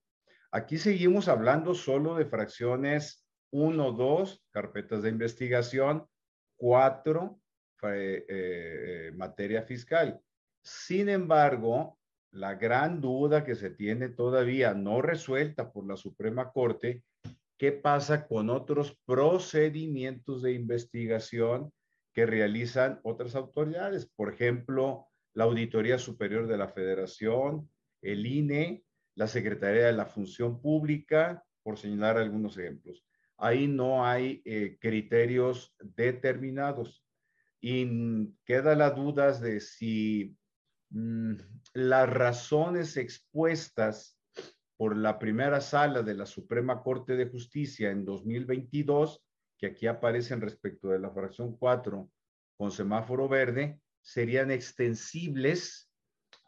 [0.51, 6.07] Aquí seguimos hablando solo de fracciones 1, 2, carpetas de investigación,
[6.57, 7.41] 4,
[7.83, 10.21] eh, eh, materia fiscal.
[10.63, 11.99] Sin embargo,
[12.33, 17.03] la gran duda que se tiene todavía no resuelta por la Suprema Corte,
[17.59, 21.73] ¿qué pasa con otros procedimientos de investigación
[22.15, 24.07] que realizan otras autoridades?
[24.15, 27.71] Por ejemplo, la Auditoría Superior de la Federación,
[28.03, 28.83] el INE,
[29.19, 33.05] la Secretaría de la Función Pública, por señalar algunos ejemplos.
[33.37, 37.05] Ahí no hay eh, criterios determinados
[37.61, 40.37] y queda la duda de si
[40.91, 41.35] Mm,
[41.75, 44.19] las razones expuestas
[44.77, 49.23] por la primera sala de la Suprema Corte de Justicia en 2022,
[49.59, 52.09] que aquí aparecen respecto de la fracción 4
[52.57, 55.88] con semáforo verde, serían extensibles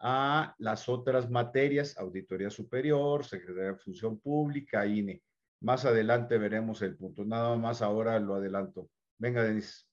[0.01, 5.23] a las otras materias, Auditoría Superior, Secretaría de Función Pública, INE.
[5.61, 7.25] Más adelante veremos el punto.
[7.25, 8.89] Nada más ahora lo adelanto.
[9.19, 9.85] Venga, Denise.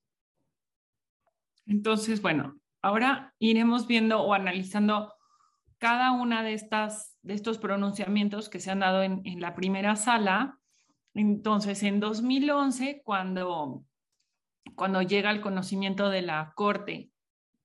[1.66, 5.14] Entonces, bueno, Ahora iremos viendo o analizando
[5.78, 10.58] cada una de, estas, de estos pronunciamientos que se han dado en, la primera sala.
[11.14, 13.84] Entonces, en 2011, cuando,
[14.76, 17.12] cuando llega al conocimiento de la Corte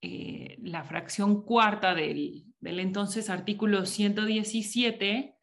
[0.02, 5.36] eh, la fracción cuarta del, entonces artículo 117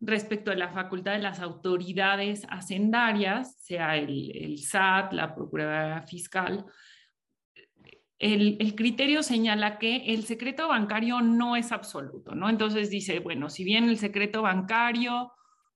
[0.00, 6.66] respecto a la facultad de las autoridades hacendarias, sea el, el SAT, la Procuraduría Fiscal,
[8.18, 12.48] el, criterio señala que el secreto bancario no es absoluto, ¿no?
[12.48, 15.32] Entonces dice, bueno, si bien el secreto bancario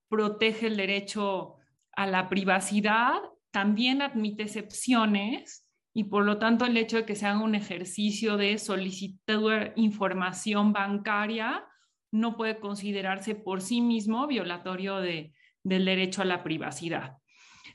[0.09, 1.55] protege el derecho
[1.93, 3.13] a la privacidad,
[3.51, 5.62] también admite excepciones
[5.93, 10.73] y por lo tanto el hecho de que se haga un ejercicio de solicitar información
[10.73, 11.65] bancaria
[12.11, 15.31] no puede considerarse por sí mismo violatorio del
[15.63, 17.17] derecho a la privacidad.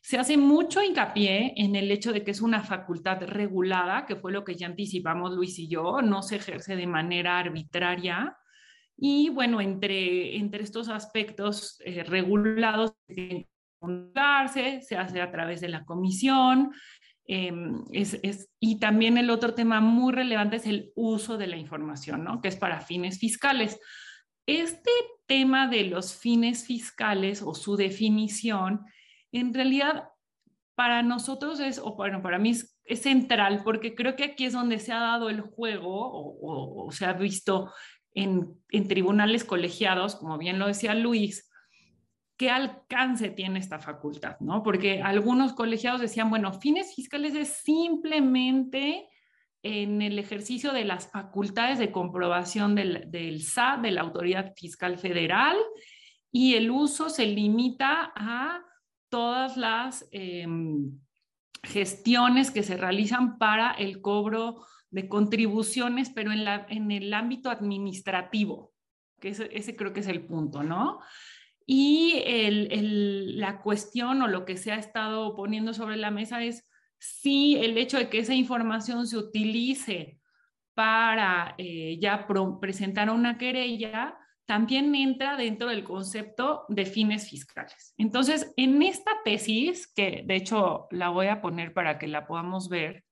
[0.00, 4.33] Se hace mucho hincapié en el hecho de que es una facultad regulada, que fue
[4.33, 8.37] lo que ya anticipamos Luis y yo, no se ejerce de manera arbitraria.
[8.96, 12.94] Y bueno, entre, entre estos aspectos eh, regulados,
[14.52, 16.72] se hace a través de la comisión.
[17.30, 17.84] Em,
[18.58, 22.40] y también el otro tema muy relevante es el uso de la información, ¿no?
[22.40, 23.78] que es para fines fiscales.
[24.46, 24.90] Este
[25.26, 28.86] tema de los fines fiscales o su definición
[29.30, 30.08] en realidad
[30.74, 34.78] para nosotros es, o bueno, para mí es, central, porque creo que aquí es donde
[34.78, 36.08] se ha dado el juego
[36.40, 37.70] o, se ha visto
[38.14, 38.56] en,
[38.88, 41.47] tribunales colegiados, como bien lo decía Luis,
[42.38, 44.62] qué alcance tiene esta facultad, ¿no?
[44.62, 49.07] Porque algunos colegiados decían, bueno, fines fiscales es simplemente
[49.62, 54.99] en el ejercicio de las facultades de comprobación del, del SAT, de la Autoridad Fiscal
[54.99, 55.57] Federal,
[56.30, 58.62] y el uso se limita a
[59.09, 60.93] todas las em,
[61.62, 67.51] gestiones que se realizan para el cobro de contribuciones, pero en, la, en el ámbito
[67.51, 68.72] administrativo,
[69.20, 71.01] que ese, creo que es el punto, ¿no?
[71.70, 72.22] Y
[73.36, 76.66] la cuestión o lo que se ha estado poniendo sobre la mesa es
[76.98, 80.18] si el hecho de que esa información se utilice
[80.72, 82.26] para eh, ya
[82.60, 84.16] presentar una querella
[84.46, 87.92] también entra dentro del concepto de fines fiscales.
[87.98, 92.70] Entonces, en esta tesis, que de hecho la voy a poner para que la podamos
[92.70, 93.04] ver,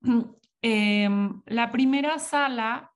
[0.68, 2.92] Em, la primera sala,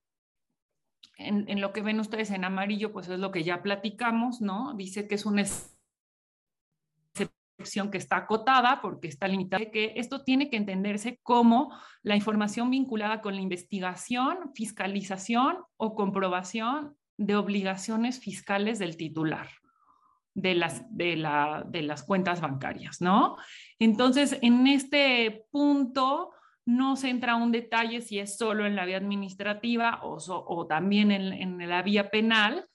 [1.21, 4.75] en, lo que ven ustedes en amarillo, pues es lo que ya platicamos, ¿no?
[4.75, 5.45] Dice que es una
[7.91, 13.21] que está acotada porque está limitada, que esto tiene que entenderse como la información vinculada
[13.21, 19.49] con la investigación, fiscalización o comprobación de obligaciones fiscales del titular
[20.35, 23.37] de las, de, la, de las cuentas bancarias, ¿no?
[23.79, 26.31] Entonces, en este punto
[26.67, 31.33] no se entra un detalle si es solo en la vía administrativa o, también en,
[31.33, 32.67] en, la vía penal,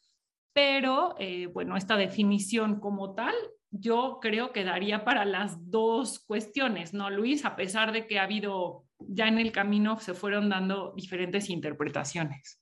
[0.54, 3.36] pero eh, bueno, esta definición como tal
[3.80, 7.46] yo creo que daría para las dos cuestiones, ¿no, Luis?
[7.46, 12.62] A pesar de que ha habido, ya en el camino se fueron dando diferentes interpretaciones.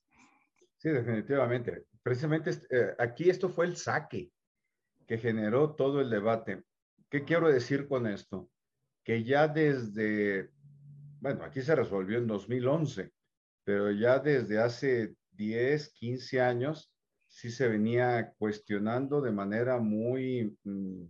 [0.78, 1.86] Sí, definitivamente.
[2.02, 4.32] Precisamente eh, aquí esto fue el saque
[5.08, 6.64] que generó todo el debate.
[7.10, 8.50] ¿Qué quiero decir con esto?
[9.04, 10.50] Que ya desde,
[11.24, 13.10] bueno, aquí se resolvió en 2011,
[13.64, 16.94] pero ya desde hace 10, 15 años
[17.30, 21.06] sí se venía cuestionando de manera muy mm,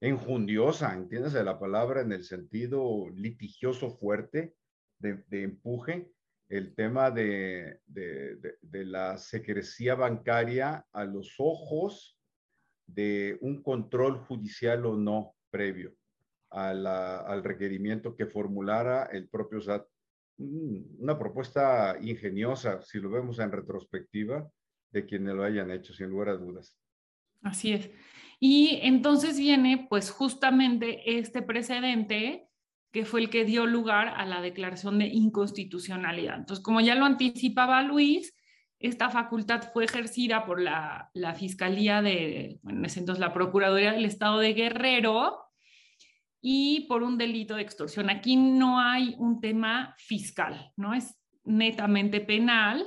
[0.00, 4.54] enjundiosa, entiendes la palabra en el sentido litigioso fuerte,
[5.00, 6.12] de, empuje,
[6.48, 12.18] el tema de, de, la secrecía bancaria a los ojos
[12.86, 15.94] de un control judicial o no previo
[16.50, 19.86] al requerimiento que formulara el propio SAT.
[20.38, 24.48] Mm, una propuesta ingeniosa, si lo vemos en retrospectiva,
[24.90, 26.76] de quienes lo hayan hecho, sin lugar a dudas.
[27.42, 27.90] Así es.
[28.40, 32.48] Y entonces viene pues justamente este precedente
[32.92, 36.36] que fue el que dio lugar a la declaración de inconstitucionalidad.
[36.38, 38.34] Entonces, como ya lo anticipaba Luis,
[38.78, 44.38] esta facultad fue ejercida por la, la Fiscalía de, bueno, entonces la Procuraduría del Estado
[44.38, 45.47] de Guerrero
[46.40, 48.10] y por un delito de extorsión.
[48.10, 50.94] Aquí no hay un tema fiscal, ¿no?
[50.94, 52.86] Es netamente penal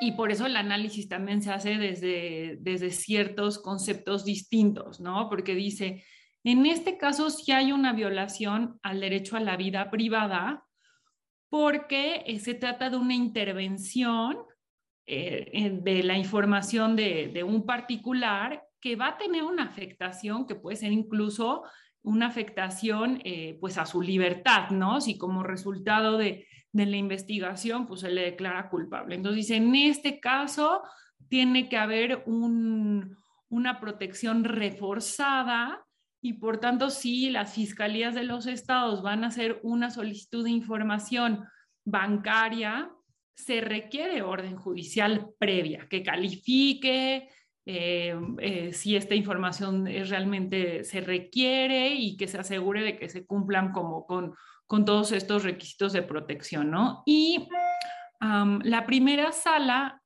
[0.00, 5.28] y por eso el análisis también se hace desde, desde ciertos conceptos distintos, ¿no?
[5.28, 6.04] Porque dice,
[6.42, 10.64] en este caso sí hay una violación al derecho a la vida privada
[11.50, 14.38] porque eh, se trata de una intervención
[15.06, 20.54] eh, de la información de, de, un particular que va a tener una afectación que
[20.54, 21.64] puede ser incluso
[22.02, 25.00] una afectación eh, pues a su libertad, ¿no?
[25.00, 29.14] Si como resultado de, de la investigación, pues se le declara culpable.
[29.14, 30.82] Entonces dice, en este caso
[31.28, 35.84] tiene que haber una protección reforzada
[36.22, 40.50] y por tanto, si las fiscalías de los estados van a hacer una solicitud de
[40.50, 41.44] información
[41.84, 42.90] bancaria,
[43.34, 47.28] se requiere orden judicial previa que califique
[47.70, 53.26] eh, eh, si esta información realmente se requiere y que se asegure de que se
[53.26, 54.34] cumplan como con
[54.70, 57.02] con todos estos requisitos de protección, ¿no?
[57.04, 57.48] Y
[58.20, 60.00] la primera sala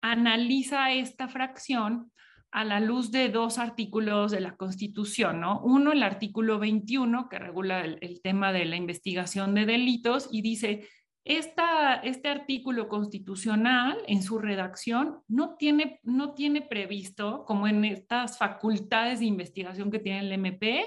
[0.00, 2.10] analiza esta fracción
[2.50, 5.60] a la luz de dos artículos de la Constitución, ¿no?
[5.60, 10.88] Uno, el artículo 21, que regula el, tema de la investigación de delitos y dice,
[11.24, 19.20] este artículo constitucional en su redacción no tiene, no tiene previsto, como en estas facultades
[19.20, 20.84] de investigación que tiene el MP,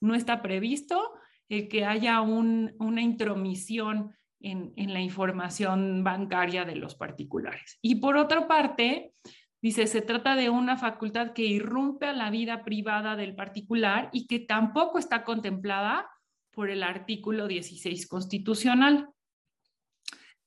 [0.00, 1.12] no está previsto
[1.48, 7.78] el que haya una intromisión en, la información bancaria de los particulares.
[7.82, 9.12] Y por otra parte,
[9.60, 14.26] dice, se trata de una facultad que irrumpe a la vida privada del particular y
[14.26, 16.08] que tampoco está contemplada
[16.50, 19.08] por el artículo 16 constitucional.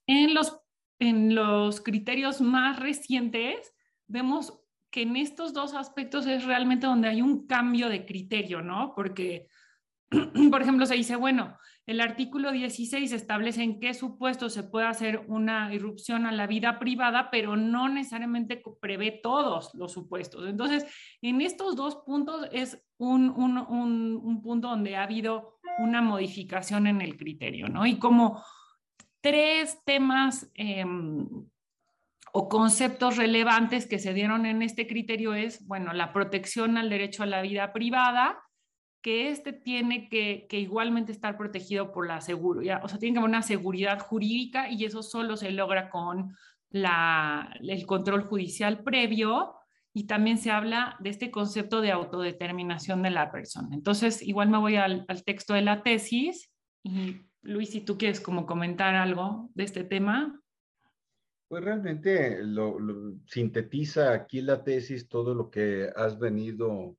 [0.07, 0.59] En los,
[0.99, 3.73] en los criterios más recientes,
[4.07, 8.93] vemos que en estos dos aspectos es realmente donde hay un cambio de criterio, ¿no?
[8.95, 9.47] Porque
[10.51, 15.23] por ejemplo, se dice, bueno, el artículo 16 establece en qué supuesto se puede hacer
[15.27, 20.47] una irrupción a la vida privada, pero no necesariamente prevé todos los supuestos.
[20.47, 20.85] Entonces,
[21.21, 27.01] en estos dos puntos es un, un, un, punto donde ha habido una modificación en
[27.01, 27.85] el criterio, ¿no?
[27.85, 28.43] Y como
[29.21, 31.27] tres temas em,
[32.33, 37.23] o conceptos relevantes que se dieron en este criterio es, bueno, la protección al derecho
[37.23, 38.41] a la vida privada,
[39.01, 43.29] que este tiene que, igualmente estar protegido por la seguridad, o sea, tiene que haber
[43.29, 46.35] una seguridad jurídica y eso solo se logra con
[46.69, 49.55] la, el control judicial previo
[49.93, 53.69] y también se habla de este concepto de autodeterminación de la persona.
[53.73, 56.49] Entonces, igual me voy al, texto de la tesis
[56.83, 60.41] y Luis, si tú quieres como comentar algo de este tema.
[61.47, 62.77] Pues realmente lo,
[63.25, 66.95] sintetiza aquí la tesis todo lo que has venido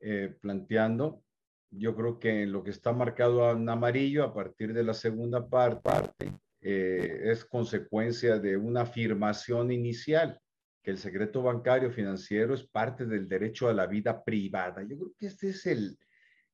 [0.00, 1.22] eh, planteando
[1.70, 6.32] yo creo que lo que está marcado en amarillo a partir de la segunda parte
[6.60, 10.40] eh, es consecuencia de una afirmación inicial
[10.82, 14.82] que el secreto bancario financiero es parte del derecho a la vida privada.
[14.82, 15.98] Yo creo que este es el,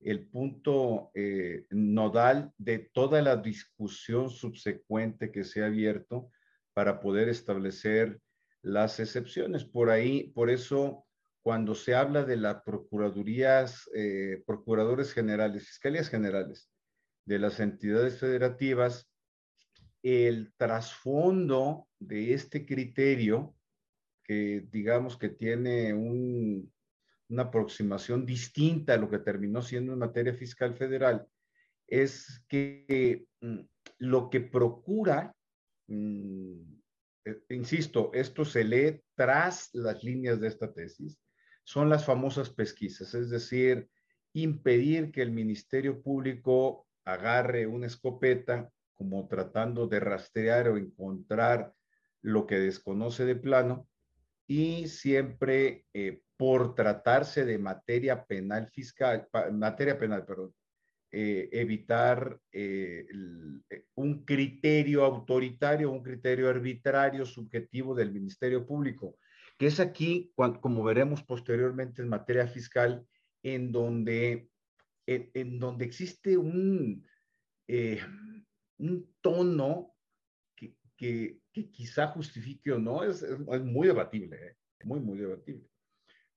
[0.04, 6.30] el punto eh, nodal de toda la discusión subsecuente que se ha abierto
[6.74, 8.20] para poder establecer
[8.62, 9.64] las excepciones.
[9.64, 11.04] Por ahí, por eso,
[11.42, 16.70] cuando se habla de las procuradurías, eh, procuradores generales, fiscalías generales
[17.24, 19.08] de las entidades federativas,
[20.02, 23.54] el trasfondo de este criterio,
[24.24, 25.94] que digamos que tiene
[27.32, 31.26] una aproximación distinta a lo que terminó siendo en materia fiscal federal,
[31.86, 33.60] es que mm,
[33.98, 35.34] lo que procura,
[35.88, 36.60] mm,
[37.24, 41.18] eh, insisto, esto se lee tras las líneas de esta tesis,
[41.64, 43.88] son las famosas pesquisas, es decir,
[44.34, 51.72] impedir que el Ministerio Público agarre una escopeta como tratando de rastrear o encontrar
[52.20, 53.88] lo que desconoce de plano
[54.46, 60.52] y siempre eh, por tratarse de materia penal fiscal, materia penal, perdón,
[61.12, 63.06] eh, evitar eh,
[63.94, 69.18] un criterio autoritario, un criterio arbitrario, subjetivo del Ministerio Público,
[69.56, 73.06] que es aquí, como veremos posteriormente en materia fiscal,
[73.44, 74.48] en donde,
[75.06, 77.06] en donde existe un,
[78.78, 79.94] un tono
[80.56, 80.74] que,
[81.52, 84.56] que, quizá justifique o no, es, es, muy debatible, ¿eh?
[84.82, 85.71] muy, muy debatible.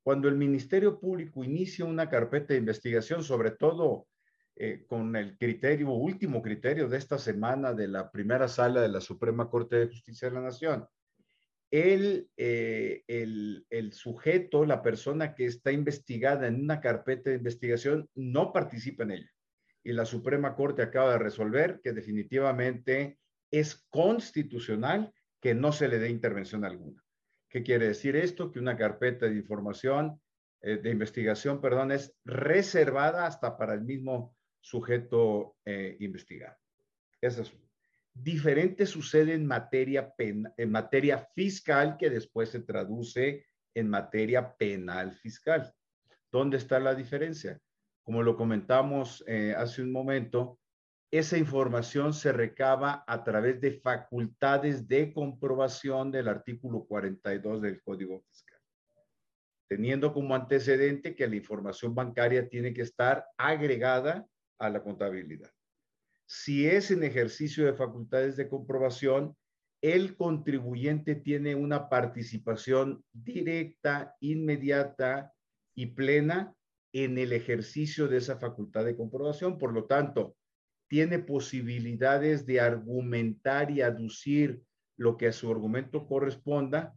[0.06, 4.06] Cuando el Ministerio Público inicia una carpeta de investigación, sobre todo
[4.56, 9.01] eh, con el criterio, último criterio de esta semana de la primera sala de la
[9.01, 10.88] Suprema Corte de Justicia de la Nación,
[11.72, 12.28] eh,
[13.08, 19.06] el, el, sujeto, la persona que está investigada en una carpeta de investigación, no participa
[19.06, 19.32] en ella
[19.84, 23.18] y la Suprema Corte acaba de resolver que definitivamente
[23.49, 27.05] es constitucional que no se le dé intervención alguna.
[27.56, 28.51] ¿Qué quiere decir esto?
[28.51, 30.20] Que una carpeta de información,
[30.60, 36.58] eh, de investigación, perdón, es reservada hasta para el mismo sujeto eh, investigado.
[37.22, 37.53] Eso es
[38.14, 45.74] diferente sucede en materia, en materia fiscal que después se traduce en materia penal fiscal.
[46.30, 47.58] ¿Dónde está la diferencia?
[48.06, 50.60] como lo comentamos eh, hace un momento,
[51.12, 58.22] esa información se recaba a través de facultades de comprobación del artículo 42 del Código
[58.22, 58.60] Fiscal,
[59.70, 64.26] teniendo como antecedente que la información bancaria tiene que estar agregada
[64.60, 65.51] a la contabilidad.
[66.26, 69.36] Si es en ejercicio de facultades de comprobación,
[69.82, 75.32] el contribuyente tiene una participación directa, inmediata
[75.76, 76.56] y plena
[76.91, 79.60] en el ejercicio de esa facultad de comprobación.
[79.60, 80.36] Por lo tanto,
[80.88, 84.61] tiene posibilidades de argumentar y aducir
[84.97, 86.93] lo que a su argumento corresponda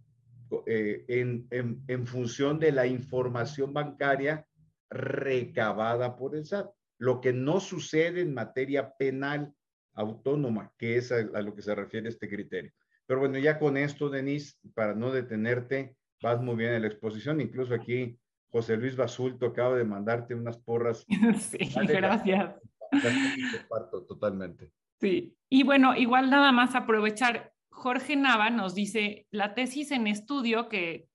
[0.67, 4.47] eh, en, en, función de la información bancaria
[4.89, 6.71] recabada por el SAT.
[6.99, 9.53] Lo que no sucede en materia penal
[9.95, 12.73] autónoma, que es a, a lo que se refiere este criterio.
[13.07, 17.41] Pero bueno, ya con esto, Denise, para no detenerte, vas muy bien en la exposición.
[17.41, 18.19] Incluso aquí
[18.51, 21.05] José Luis Basulto acaba de mandarte unas porras.
[21.39, 22.55] Sí, gracias.
[22.91, 24.73] Comparto totalmente.
[25.01, 30.69] Sí, y bueno, igual nada más aprovechar, Jorge Nava nos dice, la tesis en estudio,
[30.69, 31.09] que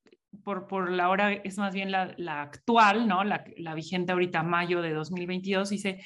[0.44, 3.24] por, por la hora es más bien la, actual, ¿no?
[3.24, 6.04] La, la, vigente ahorita, mayo de 2022, dice,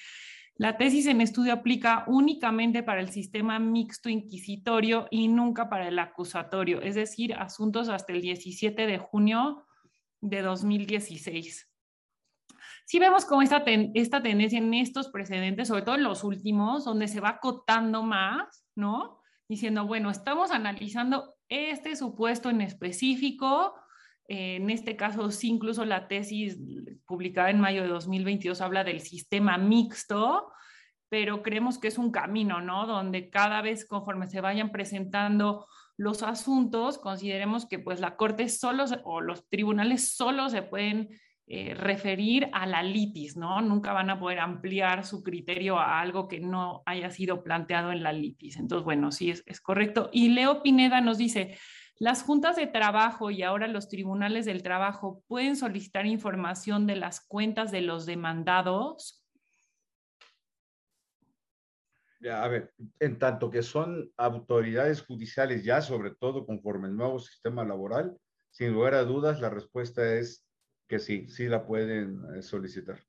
[0.55, 5.99] la tesis en estudio aplica únicamente para el sistema mixto inquisitorio y nunca para el
[5.99, 9.68] acusatorio, es decir, asuntos hasta el 17 de junio
[10.20, 11.66] de 2016.
[12.88, 13.66] Si vemos como esta,
[13.96, 18.66] esta tendencia en estos precedentes, sobre todo en los últimos, donde se va acotando más,
[18.76, 19.20] ¿no?
[19.50, 23.76] Diciendo, bueno, estamos analizando este supuesto en específico,
[24.30, 26.58] en este caso, sí, incluso la tesis
[27.06, 30.50] publicada en mayo de 2022 habla del sistema mixto,
[31.10, 32.88] pero creemos que es un camino, ¿no?
[32.88, 35.68] Donde cada vez conforme se vayan presentando
[35.98, 41.10] los asuntos, consideremos que pues la Corte solo o los tribunales solo se pueden
[41.48, 43.62] eh, referir a la litis, ¿no?
[43.62, 48.04] Nunca van a poder ampliar su criterio a algo que no haya sido planteado en
[48.04, 48.58] la litis.
[48.58, 50.10] Entonces, bueno, sí es, es correcto.
[50.12, 51.58] Y Leo Pineda nos dice,
[52.00, 57.22] las juntas de trabajo y ahora los tribunales del trabajo pueden solicitar información de las
[57.22, 59.24] cuentas de los demandados
[62.26, 67.64] a ver, en tanto que son autoridades judiciales ya, sobre todo conforme el nuevo sistema
[67.64, 68.18] laboral,
[68.52, 70.47] sin lugar a dudas, la respuesta es
[70.88, 73.00] que sí, sí la pueden eh, solicitar.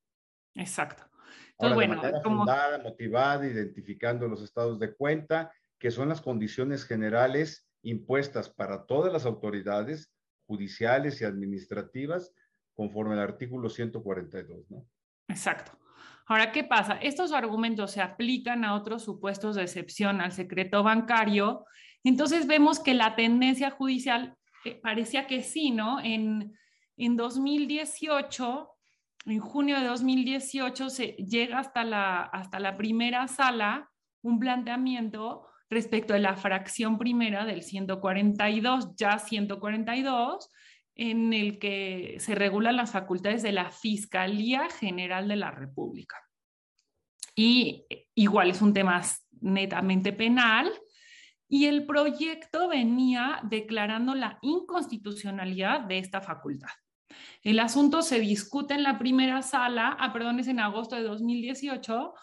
[0.55, 1.05] Exacto.
[1.53, 6.85] Entonces, bueno, de manera fundada, motivada, identificando los estados de cuenta, que son las condiciones
[6.85, 10.13] generales impuestas para todas las autoridades
[10.47, 12.33] judiciales y administrativas
[12.75, 14.87] conforme al artículo 142, ¿no?
[15.29, 15.73] Exacto.
[16.27, 16.95] Ahora, ¿qué pasa?
[17.01, 21.65] Estos argumentos se aplican a otros supuestos de excepción al secreto bancario.
[22.05, 26.01] Entonces vemos que la tendencia judicial eh, parecía que sí, ¿no?
[26.01, 26.55] En,
[26.99, 28.69] en 2018,
[29.27, 33.91] en junio de 2018, se llega hasta la, hasta la primera sala
[34.23, 40.51] un planteamiento respecto de la fracción primera del 142, ya 142,
[40.95, 46.17] en el que se regulan las facultades de la Fiscalía General de la República.
[47.37, 47.87] Y
[48.17, 49.01] igual es un tema
[49.41, 50.73] netamente penal.
[51.49, 56.69] Y el proyecto venía declarando la inconstitucionalidad de esta facultad.
[57.43, 62.15] El asunto se discute en la primera sala, ah, perdón, es en agosto de 2018,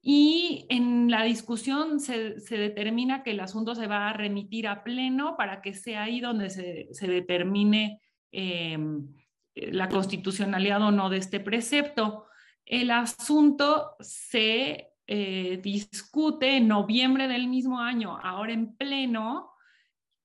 [0.00, 5.36] y en la discusión se, determina que el asunto se va a remitir a pleno
[5.36, 9.08] para que sea ahí donde se, determine em,
[9.54, 12.26] la constitucionalidad o no de este precepto.
[12.64, 19.52] El asunto se eh, discute en noviembre del mismo año, ahora en pleno,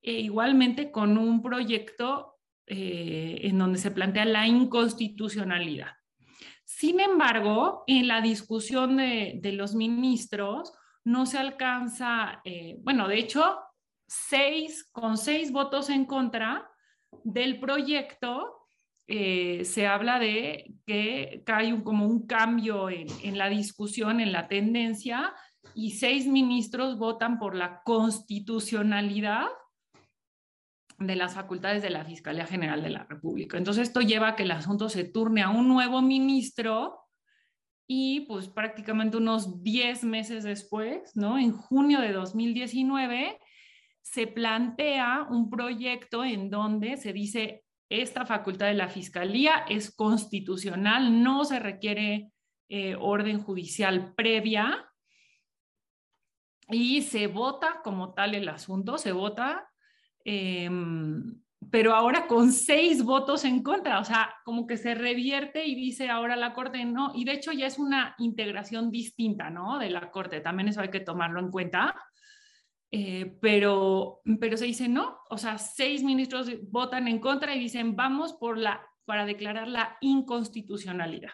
[0.02, 2.33] e igualmente con un proyecto
[2.66, 5.92] eh, en donde se plantea la inconstitucionalidad.
[6.64, 10.72] Sin embargo, en la discusión de, los ministros
[11.04, 13.58] no se alcanza, eh, bueno, de hecho,
[14.08, 16.70] seis, con seis votos en contra
[17.26, 18.68] del proyecto,
[19.08, 24.48] eh, se habla de que hay como un cambio en, en, la discusión, en la
[24.48, 25.34] tendencia,
[25.76, 29.48] y seis ministros votan por la constitucionalidad
[31.00, 33.58] de las facultades de la Fiscalía General de la República.
[33.58, 37.00] Entonces, esto lleva a que el asunto se turne a un nuevo ministro
[37.88, 41.38] y pues prácticamente unos 10 meses después, ¿no?
[41.38, 43.40] En junio de 2019,
[44.02, 51.22] se plantea un proyecto en donde se dice, esta facultad de la Fiscalía es constitucional,
[51.24, 52.32] no se requiere
[52.70, 54.90] eh, orden judicial previa
[56.70, 59.70] y se vota como tal el asunto, se vota
[60.24, 65.76] Em, pero ahora con seis votos en contra, o sea, como que se revierte y
[65.76, 69.80] dice ahora la Corte no, y de hecho ya es una integración distinta, ¿no?
[69.80, 71.96] De la Corte, también eso hay que tomarlo en cuenta,
[72.92, 77.96] eh, pero, pero se dice no, o sea, seis ministros votan en contra y dicen
[77.96, 81.32] vamos por la, para declarar la inconstitucionalidad.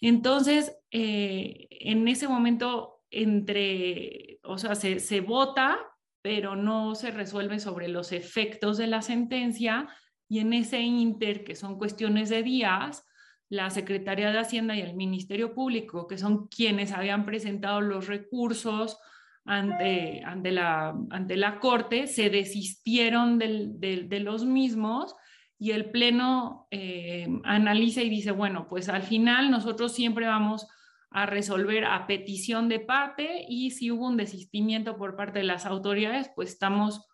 [0.00, 5.89] Entonces, eh, en ese momento, entre, o sea, se, se vota
[6.22, 9.88] pero no se resuelve sobre los efectos de la sentencia
[10.28, 13.04] y en ese inter, que son cuestiones de días,
[13.48, 18.98] la Secretaría de Hacienda y el Ministerio Público, que son quienes habían presentado los recursos
[19.44, 25.16] ante, ante, la, ante la Corte, se desistieron de los mismos
[25.60, 30.66] y el Pleno eh, analiza y dice, bueno, pues al final nosotros siempre vamos
[31.10, 35.66] a resolver a petición de parte y si hubo un desistimiento por parte de las
[35.66, 37.08] autoridades, pues estamos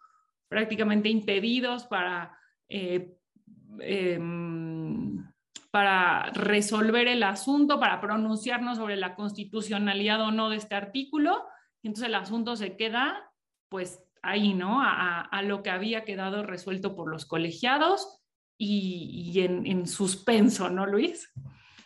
[0.49, 2.39] prácticamente impedidos para,
[2.69, 3.17] eh,
[3.81, 5.25] em,
[5.71, 11.45] para resolver el asunto, para pronunciarnos sobre la constitucionalidad o no de este artículo.
[11.83, 13.33] Y entonces el asunto se queda
[13.71, 14.81] pues ahí, ¿no?
[14.83, 18.23] A, lo que había quedado resuelto por los colegiados
[18.59, 21.33] y, y en, en suspenso, ¿no, Luis?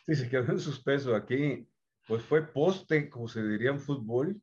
[0.06, 1.14] Sí, se quedó en suspenso.
[1.14, 1.66] Aquí
[2.10, 4.42] pues fue poste, como se diría en fútbol,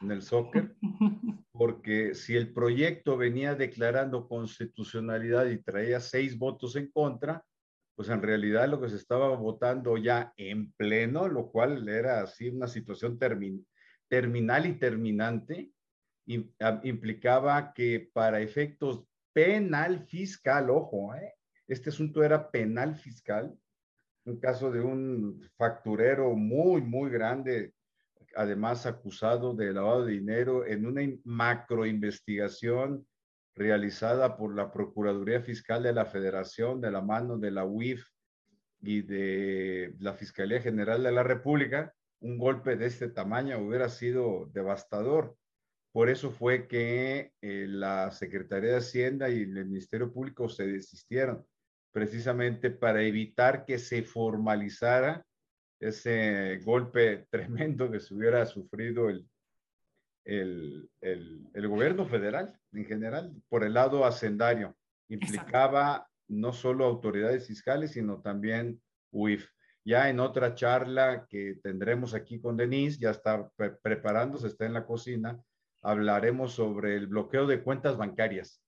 [0.00, 0.76] en el soccer,
[1.50, 7.44] porque si el proyecto venía declarando constitucionalidad y traía seis votos en contra,
[7.96, 12.50] pues en realidad lo que se estaba votando ya en pleno, lo cual era así
[12.50, 15.72] una situación terminal y terminante,
[16.84, 19.02] implicaba que para efectos
[19.32, 21.34] penal fiscal, ojo, ¿eh?
[21.66, 23.58] este asunto era penal fiscal,
[24.28, 27.72] un caso de un facturero muy, muy grande,
[28.36, 33.06] además acusado de lavado de dinero en una macro investigación
[33.54, 38.06] realizada por la Procuraduría Fiscal de la Federación de la mano de la UIF
[38.80, 44.48] y de la Fiscalía General de la República, un golpe de este tamaño hubiera sido
[44.52, 45.36] devastador.
[45.90, 51.44] Por eso fue que eh, la Secretaría de Hacienda y el Ministerio Público se desistieron
[51.98, 55.26] precisamente para evitar que se formalizara
[55.80, 59.28] ese golpe tremendo que se hubiera sufrido el,
[60.24, 64.76] el, el, gobierno federal en general por el lado hacendario.
[65.08, 68.80] Implicaba no solo autoridades fiscales, sino también
[69.10, 69.48] UIF.
[69.84, 73.50] Ya en otra charla que tendremos aquí con Denise, ya está
[73.82, 75.42] preparándose, está en la cocina,
[75.82, 78.62] hablaremos sobre el bloqueo de cuentas bancarias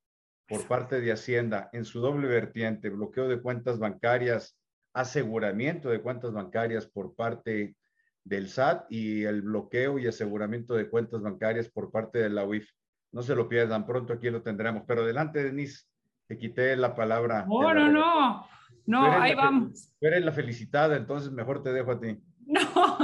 [0.51, 4.59] por parte de Hacienda en su doble vertiente, bloqueo de cuentas bancarias,
[4.93, 7.77] aseguramiento de cuentas bancarias por parte
[8.25, 12.69] del SAT y el bloqueo y aseguramiento de cuentas bancarias por parte de la UIF.
[13.13, 14.83] No se lo pierdan, pronto aquí lo tendremos.
[14.89, 15.85] Pero adelante, Denise,
[16.27, 17.47] te quité la palabra.
[17.49, 18.45] No, no, no,
[18.87, 19.95] no, ahí vamos.
[20.01, 22.19] Tú eres la felicitada, entonces mejor te dejo a ti.
[22.45, 22.61] No.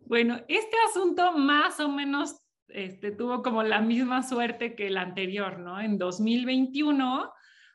[0.00, 5.58] bueno, este asunto más o menos este, tuvo como la misma suerte que el anterior,
[5.58, 5.80] ¿no?
[5.80, 7.30] En 2021,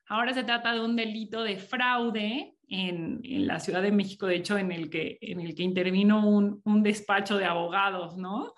[0.08, 4.36] ahora se trata de un delito de fraude en, en, la Ciudad de México, de
[4.36, 8.54] hecho, en el que, en el que intervino un, un despacho de abogados, ¿no?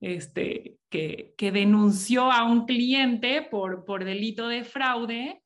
[0.00, 5.43] Este, que, que, denunció a un cliente por, por delito de fraude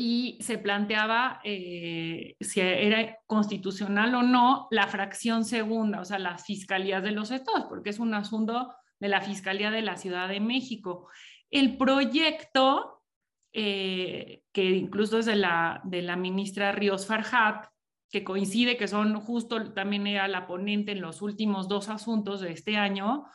[0.00, 6.46] y se planteaba eh, si era constitucional o no la fracción segunda, o sea, las
[6.46, 10.40] fiscalías de los estados, porque es un asunto de la Fiscalía de la Ciudad de
[10.40, 11.08] México.
[11.50, 13.02] El proyecto,
[13.52, 15.82] eh, que incluso es de la,
[16.16, 17.66] ministra Ríos Farhat,
[18.10, 22.52] que coincide que son justo, también era la ponente en los últimos dos asuntos de
[22.52, 23.26] este año,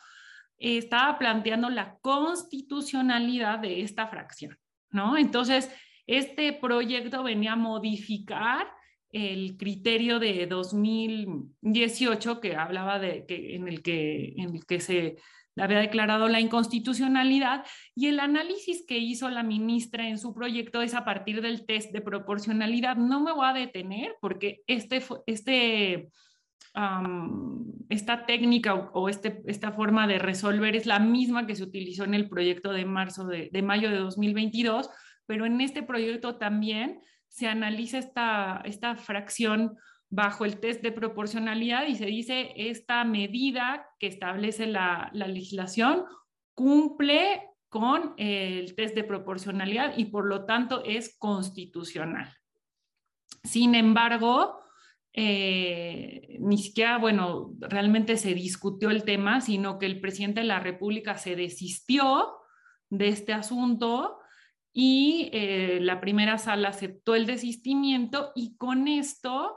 [0.58, 4.58] estaba planteando la constitucionalidad de esta fracción,
[4.90, 5.16] ¿no?
[5.16, 5.70] Entonces,
[6.06, 8.68] este proyecto venía a modificar
[9.10, 15.16] el criterio de 2018 que hablaba de que en el que en el que se
[15.62, 20.94] había declarado la inconstitucionalidad y el análisis que hizo la ministra en su proyecto es
[20.94, 22.96] a partir del test de proporcionalidad.
[22.96, 26.10] No me voy a detener porque este, este,
[27.88, 32.14] esta técnica o, este, esta forma de resolver es la misma que se utilizó en
[32.14, 34.90] el proyecto de marzo de, de mayo de 2022,
[35.26, 39.76] pero en este proyecto también se analiza esta, esta fracción
[40.08, 46.04] bajo el test de proporcionalidad y se dice esta medida que establece la, legislación
[46.54, 52.32] cumple con el test de proporcionalidad y por lo tanto es constitucional.
[53.42, 54.60] Sin embargo,
[55.12, 60.60] eh, ni siquiera, bueno, realmente se discutió el tema, sino que el presidente de la
[60.60, 62.36] República se desistió
[62.88, 64.18] de este asunto
[64.78, 69.56] y eh, la primera sala aceptó el desistimiento y con esto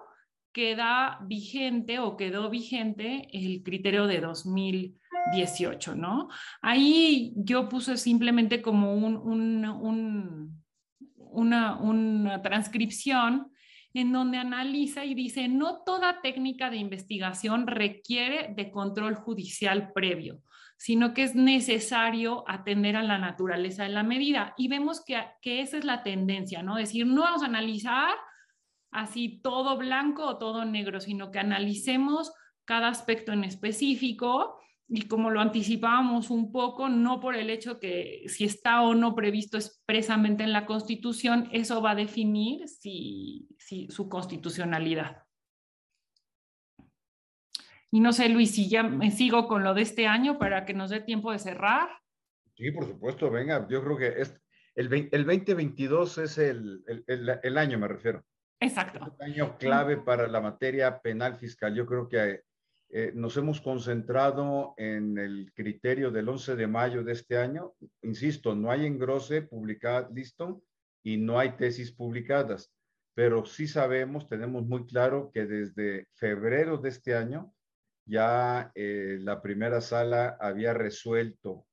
[0.54, 6.30] queda vigente o quedó vigente el criterio de 2018, ¿no?
[6.62, 9.18] Ahí yo puse simplemente como un,
[11.18, 13.52] una, una transcripción
[13.94, 20.40] en donde analiza y dice, no toda técnica de investigación requiere de control judicial previo,
[20.80, 24.54] sino que es necesario atender a la naturaleza de la medida.
[24.58, 26.78] Y vemos que, que esa es la tendencia, ¿no?
[26.78, 28.16] Decir, no vamos a analizar
[28.90, 32.32] así todo blanco o todo negro, sino que analicemos
[32.64, 34.58] cada aspecto en específico
[34.88, 39.14] y como lo anticipábamos un poco, no por el hecho que si está o no
[39.16, 43.50] previsto expresamente en la Constitución, eso va a definir si,
[43.90, 45.24] su constitucionalidad.
[47.92, 50.74] Y no sé, Luis, si ya me sigo con lo de este año para que
[50.74, 51.90] nos dé tiempo de cerrar.
[52.56, 54.40] Sí, por supuesto, venga, yo creo que es,
[54.76, 58.24] el, el 2022 es el, el, el año, me refiero.
[58.60, 59.00] Exacto.
[59.00, 61.74] un año clave para la materia penal fiscal.
[61.74, 62.42] Yo creo que
[62.92, 67.74] eh, nos hemos concentrado en el criterio del 11 de mayo de este año.
[68.02, 70.64] Insisto, no hay engrose publicado, listo,
[71.04, 72.74] y no hay tesis publicadas,
[73.14, 77.54] pero sí sabemos, tenemos muy claro que desde febrero de este año
[78.10, 81.66] ya eh, la primera sala había resuelto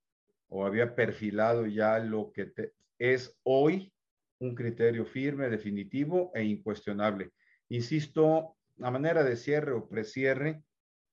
[0.49, 2.53] o había perfilado ya lo que
[2.99, 3.93] es hoy
[4.39, 7.31] un criterio firme, definitivo e incuestionable.
[7.71, 10.63] Insisto, a manera de cierre o precierre,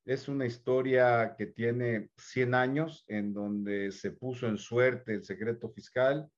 [0.05, 5.69] es una historia que tiene 100 años en donde se puso en suerte el secreto
[5.69, 6.29] fiscal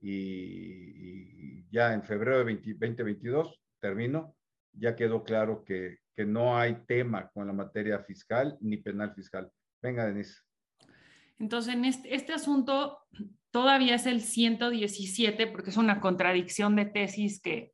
[0.00, 4.34] y, ya en febrero de 2022, termino,
[4.72, 9.50] ya quedó claro que, que no hay tema con la materia fiscal ni penal fiscal.
[9.80, 10.40] Venga, Denise.
[11.38, 12.98] Entonces, en este, este asunto
[13.50, 17.72] todavía es el 117 porque es una contradicción de tesis que,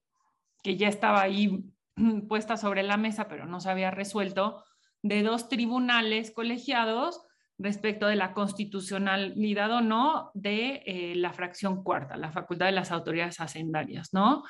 [0.63, 1.65] que ya estaba ahí
[2.29, 4.65] puesta sobre la mesa, pero no se había resuelto,
[5.03, 7.23] de dos tribunales colegiados
[7.59, 12.93] respecto de la constitucionalidad o no de eh, la fracción cuarta, la facultad de las
[12.93, 14.45] autoridades hacendarias, ¿no?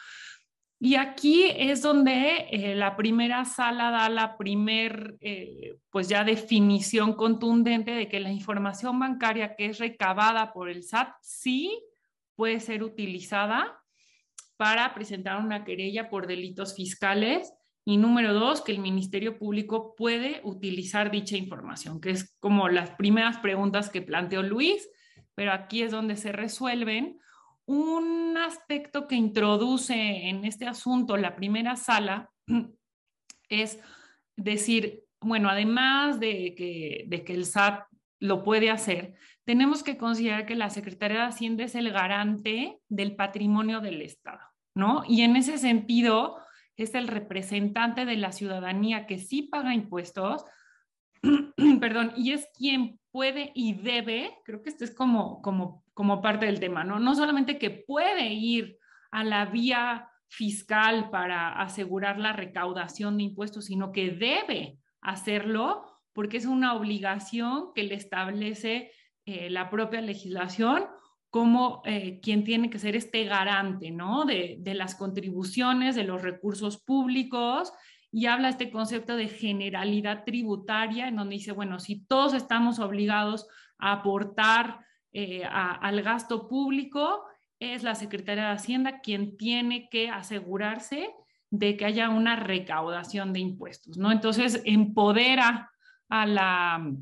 [0.81, 7.15] Y aquí es donde eh, la primera sala da la primer, eh, pues ya definición
[7.15, 11.83] contundente de que la información bancaria que es recabada por el SAT sí
[12.37, 13.83] puede ser utilizada
[14.57, 17.53] para presentar una querella por delitos fiscales.
[17.85, 22.91] Y número dos, que el Ministerio Público puede utilizar dicha información, que es como las
[22.91, 24.89] primeras preguntas que planteó Luis,
[25.35, 27.19] pero aquí es donde se resuelven.
[27.69, 32.31] Un aspecto que introduce en este asunto la primera sala
[33.51, 33.79] es
[34.37, 37.85] decir, bueno, además de que, de que el SAT
[38.21, 43.17] lo puede hacer, tenemos que considerar que la Secretaría de Hacienda es el garante del
[43.17, 44.41] patrimonio del Estado,
[44.75, 45.03] ¿no?
[45.07, 46.39] Y en ese sentido
[46.75, 50.43] es el representante de la ciudadanía que sí paga impuestos,
[51.81, 56.47] perdón, y es quien puede y debe, creo que esto es como, como, como parte
[56.47, 56.99] del tema, ¿no?
[56.99, 58.79] No solamente que puede ir
[59.11, 66.37] a la vía fiscal para asegurar la recaudación de impuestos, sino que debe hacerlo porque
[66.37, 68.91] es una obligación que le establece
[69.25, 70.85] eh, la propia legislación
[71.31, 74.25] como eh, quien tiene que ser este garante, ¿no?
[74.25, 77.73] De, de, las contribuciones, de los recursos públicos,
[78.11, 83.47] y habla este concepto de generalidad tributaria, en donde dice, bueno, si todos estamos obligados
[83.79, 84.81] a aportar
[85.13, 87.25] eh, al gasto público,
[87.61, 91.11] es la Secretaría de Hacienda quien tiene que asegurarse
[91.51, 94.13] de que haya una recaudación de impuestos, ¿no?
[94.13, 95.71] Entonces, empodera
[96.09, 96.93] a la,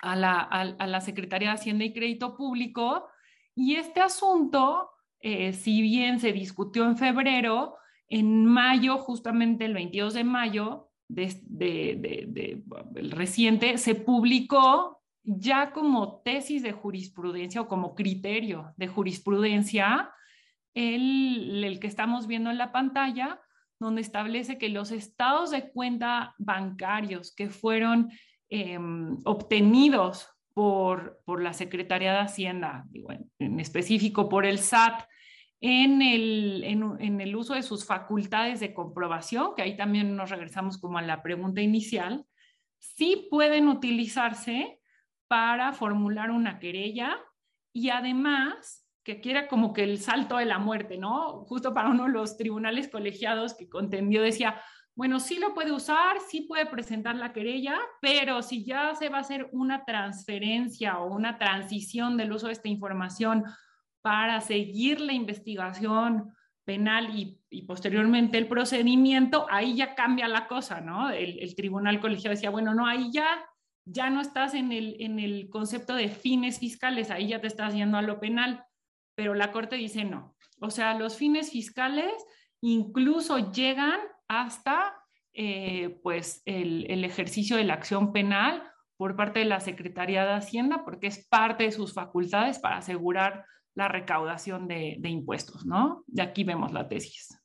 [0.00, 3.08] a la, a la Secretaría de Hacienda y Crédito Público
[3.54, 4.90] y este asunto,
[5.20, 7.76] eh, si bien se discutió en febrero,
[8.08, 12.62] en mayo, justamente el 22 de mayo de, de,
[13.10, 20.10] reciente, se publicó ya como tesis de jurisprudencia o como criterio de jurisprudencia,
[20.74, 23.40] el, el que estamos viendo en la pantalla,
[23.78, 28.10] donde establece que los estados de cuenta bancarios que fueron
[28.48, 32.86] em, obtenidos por, por, la Secretaría de Hacienda,
[33.38, 35.02] en, específico por el SAT,
[35.66, 40.28] en el, en, en el uso de sus facultades de comprobación, que ahí también nos
[40.28, 42.26] regresamos como a la pregunta inicial,
[42.78, 44.78] sí pueden utilizarse
[45.26, 47.16] para formular una querella
[47.72, 51.46] y además que quiera como que el salto de la muerte, ¿no?
[51.46, 54.60] Justo para uno de los tribunales colegiados que contendió decía,
[54.94, 59.16] bueno, sí lo puede usar, sí puede presentar la querella, pero si ya se va
[59.16, 63.44] a hacer una transferencia o una transición del uso de esta información
[64.04, 66.34] para seguir la investigación
[66.66, 71.08] penal y, posteriormente el procedimiento, ahí ya cambia la cosa, ¿no?
[71.08, 73.26] El, tribunal colegiado decía, bueno, no, ahí ya
[73.86, 77.74] ya no estás en el, en el concepto de fines fiscales, ahí ya te estás
[77.74, 78.64] yendo a lo penal,
[79.14, 80.34] pero la Corte dice no.
[80.60, 82.12] O sea, los fines fiscales
[82.60, 84.94] incluso llegan hasta
[85.32, 88.62] eh, pues el, ejercicio de la acción penal
[88.96, 93.44] por parte de la Secretaría de Hacienda, porque es parte de sus facultades para asegurar
[93.74, 96.04] la recaudación de, de impuestos, ¿no?
[96.06, 97.38] Y aquí vemos la tesis.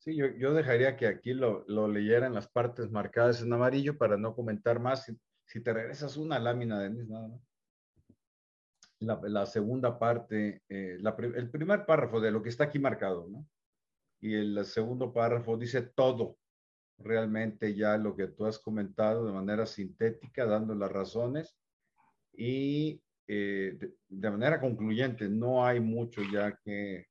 [0.00, 4.34] Sí, yo, dejaría que aquí lo, lo leyeran las partes marcadas en amarillo para no
[4.34, 5.12] comentar más.
[5.44, 7.38] Si, te regresas una lámina, Denis, nada.
[8.98, 10.98] La, segunda parte, eh,
[11.34, 13.46] el primer párrafo de lo que está aquí marcado, ¿no?
[14.20, 16.38] Y el segundo párrafo dice todo,
[16.96, 21.58] realmente ya lo que tú has comentado de manera sintética, dando las razones
[22.32, 23.02] y
[24.20, 25.28] de, manera concluyente.
[25.28, 27.08] No hay mucho ya que,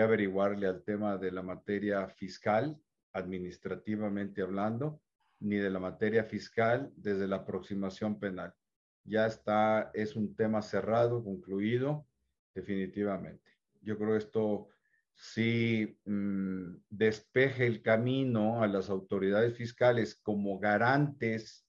[0.00, 2.80] averiguarle al tema de la materia fiscal,
[3.12, 5.02] administrativamente hablando,
[5.40, 8.54] ni de la materia fiscal desde la aproximación penal.
[9.02, 12.06] Ya está, es un tema cerrado, concluido,
[12.54, 13.50] definitivamente.
[13.80, 14.68] Yo creo que esto
[15.14, 21.66] sí mmm, despeje el camino a las autoridades fiscales como garantes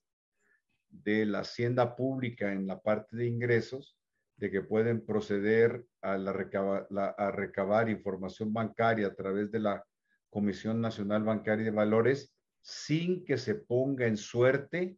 [0.88, 3.99] de la hacienda pública en la parte de ingresos
[4.39, 6.17] de que pueden proceder a,
[7.31, 9.83] recabar información bancaria a través de la
[10.29, 14.97] Comisión Nacional Bancaria de Valores sin que se ponga en suerte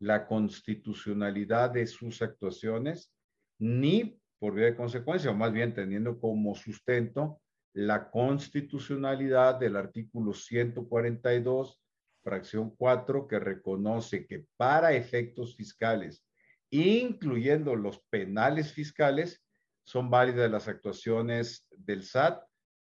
[0.00, 3.12] la constitucionalidad de sus actuaciones,
[3.58, 7.42] ni por vía de consecuencia, o más bien teniendo como sustento
[7.74, 11.82] la constitucionalidad del artículo 142,
[12.22, 16.24] fracción 4, que reconoce que para efectos fiscales
[16.70, 19.42] incluyendo los penales fiscales,
[19.84, 22.42] son válidas las actuaciones del SAT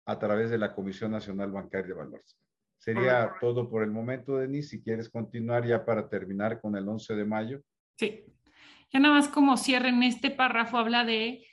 [0.06, 2.38] a través de la Comisión Nacional Bancaria de Valores.
[2.78, 4.70] Sería todo por el momento, Denis.
[4.70, 7.62] Si quieres continuar ya para terminar con el 11 de mayo.
[7.96, 8.24] Sí.
[8.92, 11.46] Ya nada más como cierre en este párrafo habla de,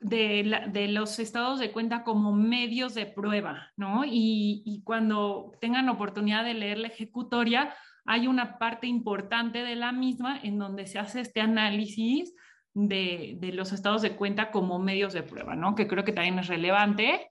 [0.00, 4.04] de, la, de, los estados de cuenta como medios de prueba, ¿no?
[4.04, 7.72] Y, y cuando tengan oportunidad de leer la ejecutoria,
[8.06, 12.34] hay una parte importante de la misma en donde se hace este análisis
[12.74, 15.74] de, de, los estados de cuenta como medios de prueba, ¿no?
[15.74, 17.30] Que creo que también es relevante.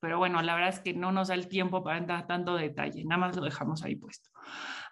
[0.00, 3.04] pero bueno, la verdad es que no nos da el tiempo para entrar tanto detalle,
[3.04, 4.30] nada más lo dejamos ahí puesto.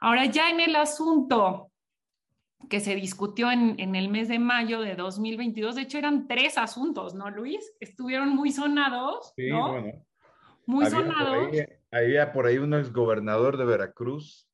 [0.00, 1.72] Ahora ya en el asunto
[2.68, 5.76] que se discutió en, en, el mes de mayo de 2022.
[5.76, 7.72] De hecho, eran tres asuntos, ¿no, Luis?
[7.80, 10.04] Estuvieron muy sonados, sí, Bueno,
[10.66, 11.48] muy sonados.
[11.90, 14.47] había por ahí un exgobernador de Veracruz.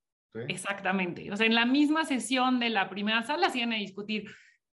[0.49, 1.31] Exactamente.
[1.33, 4.31] O sea, en la misma sesión de la primera sala se iban a discutir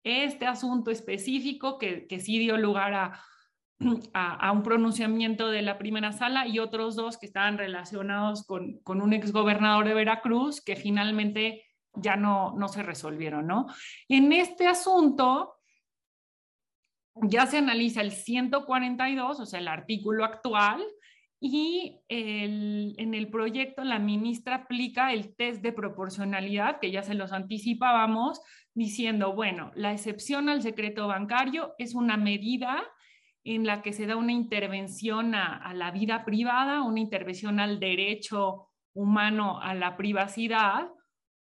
[0.03, 3.21] este asunto específico que, que sí dio lugar a,
[4.13, 8.79] a, a, un pronunciamiento de la primera sala y otros dos que estaban relacionados con,
[8.83, 13.67] con un exgobernador de Veracruz que finalmente ya no, no se resolvieron, ¿no?
[14.07, 15.55] En este asunto
[17.23, 20.83] ya se analiza el 142, o sea, el artículo actual,
[21.39, 27.31] y en el proyecto la ministra aplica el test de proporcionalidad, que ya se los
[27.31, 28.41] anticipábamos,
[28.73, 32.83] diciendo, bueno, la excepción al secreto bancario es una medida
[33.43, 37.79] en la que se da una intervención a, a la vida privada, una intervención al
[37.79, 40.89] derecho humano a la privacidad,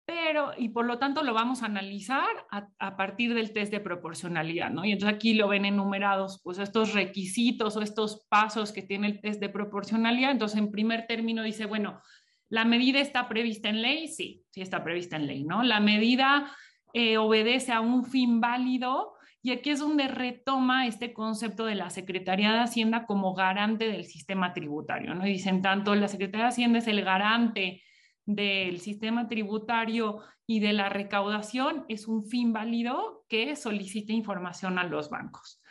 [0.09, 4.70] pero, y por lo tanto lo vamos a analizar a, partir del test de proporcionalidad,
[4.70, 4.86] ¿no?
[4.86, 9.20] Y entonces aquí lo ven enumerados, pues estos requisitos o estos pasos que tiene el
[9.20, 10.30] test de proporcionalidad.
[10.30, 12.00] Entonces, en primer término dice, bueno,
[12.48, 14.09] ¿la medida está prevista en ley?
[14.09, 15.62] Sí, sí está prevista en ley, ¿no?
[15.62, 16.50] La medida
[16.94, 21.90] eh, obedece a un fin válido y aquí es donde retoma este concepto de la
[21.90, 25.26] Secretaría de Hacienda como garante del sistema tributario, ¿no?
[25.26, 27.82] Y dicen tanto, la Secretaría de Hacienda es el garante
[28.28, 34.84] del sistema tributario y de la recaudación es un fin válido que solicite información a
[34.84, 35.62] los bancos.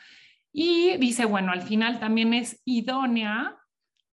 [0.52, 3.56] Y dice, bueno, al final también es idónea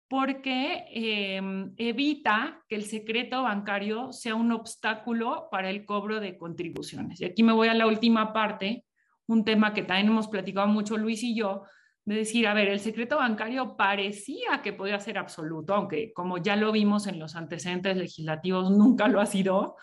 [0.08, 7.22] porque em, evita que el secreto bancario sea un obstáculo para el cobro de contribuciones.
[7.22, 8.84] Y aquí me voy a la última parte,
[9.26, 11.62] un tema que también hemos platicado mucho Luis y yo,
[12.04, 16.54] de decir, a ver, el secreto bancario parecía que podía ser absoluto, aunque como ya
[16.56, 19.76] lo vimos en los antecedentes legislativos, nunca lo ha sido,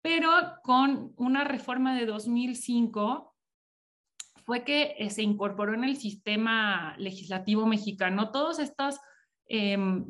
[0.00, 0.30] pero
[0.62, 3.34] con una reforma de 2005
[4.44, 9.00] fue que eh, se incorporó en el sistema legislativo mexicano todas estas
[9.46, 10.06] em,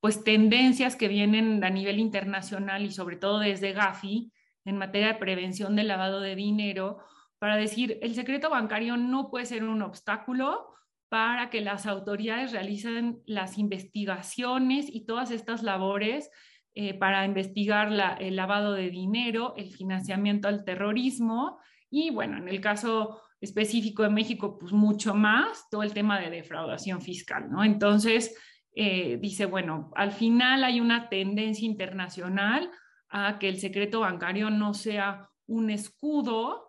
[0.00, 4.32] pues tendencias que vienen a nivel internacional y sobre todo desde Gafi
[4.64, 6.98] en materia de prevención del lavado de dinero,
[7.42, 10.64] para decir, el secreto bancario no puede ser un obstáculo
[11.08, 16.30] para que las autoridades realicen las investigaciones y todas estas labores
[16.76, 17.90] eh, para investigar
[18.20, 21.58] el lavado de dinero, el financiamiento al terrorismo
[21.90, 26.30] y, bueno, en el caso específico de México, pues mucho más, todo el tema de
[26.30, 27.64] defraudación fiscal, ¿no?
[27.64, 28.38] Entonces,
[28.76, 32.70] eh, dice, bueno, al final hay una tendencia internacional
[33.08, 36.68] a que el secreto bancario no sea un escudo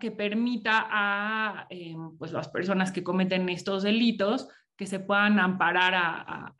[0.00, 5.94] que permita a eh, pues las personas que cometen estos delitos que se puedan amparar
[5.94, 6.54] a,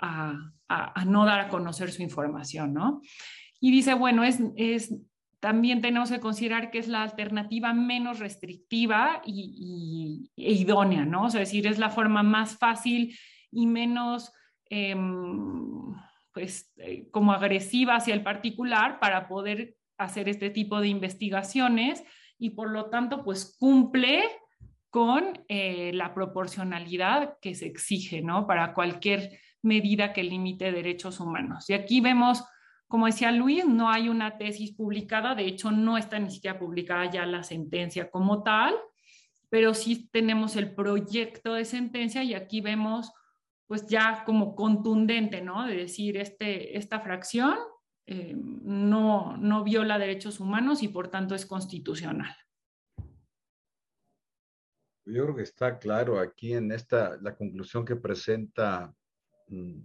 [0.68, 3.00] a, no dar a conocer su información, ¿no?
[3.60, 4.94] Y dice, bueno, es, es,
[5.40, 11.24] también tenemos que considerar que es la alternativa menos restrictiva y, e idónea, ¿no?
[11.24, 13.16] O sea, es decir, es la forma más fácil
[13.50, 14.32] y menos,
[14.70, 15.94] em,
[16.32, 22.04] pues, eh, como agresiva hacia el particular para poder hacer este tipo de investigaciones
[22.42, 24.24] y por lo tanto pues cumple
[24.90, 28.48] con eh, la proporcionalidad que se exige, ¿no?
[28.48, 31.70] Para cualquier medida que limite derechos humanos.
[31.70, 32.44] Y aquí vemos,
[32.88, 37.08] como decía Luis, no hay una tesis publicada, de hecho no está ni siquiera publicada
[37.08, 38.74] ya la sentencia como tal,
[39.48, 43.12] pero sí tenemos el proyecto de sentencia y aquí vemos
[43.68, 45.64] pues ya como contundente, ¿no?
[45.64, 47.56] De decir, este, esta fracción
[48.06, 52.34] eh, no, no viola derechos humanos y por tanto es constitucional.
[55.04, 58.94] Yo creo que está claro aquí en esta, la conclusión que presenta
[59.48, 59.80] mm,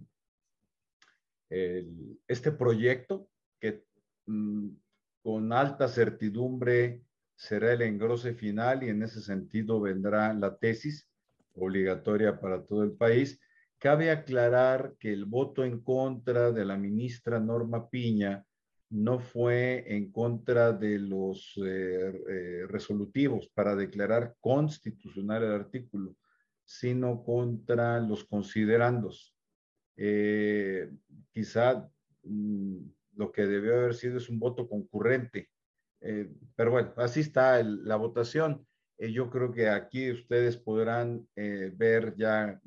[1.48, 3.28] este proyecto,
[3.60, 3.84] que
[4.26, 4.68] mm,
[5.22, 7.04] con alta certidumbre
[7.36, 11.08] será el engrose final y en ese sentido vendrá la tesis
[11.54, 13.40] obligatoria para todo el país.
[13.78, 18.44] Cabe aclarar que el voto en contra de la ministra Norma Piña
[18.90, 26.16] no fue en contra de los eh, eh, resolutivos para declarar constitucional el artículo,
[26.64, 29.34] sino contra los considerandos.
[29.96, 30.90] Eh,
[31.32, 31.88] quizá
[32.24, 32.78] mm,
[33.16, 35.50] lo que debió haber sido es un voto concurrente,
[36.54, 38.67] pero bueno, así está la votación.
[38.98, 42.60] Eh, yo creo que aquí ustedes podrán eh, ver, ya eh,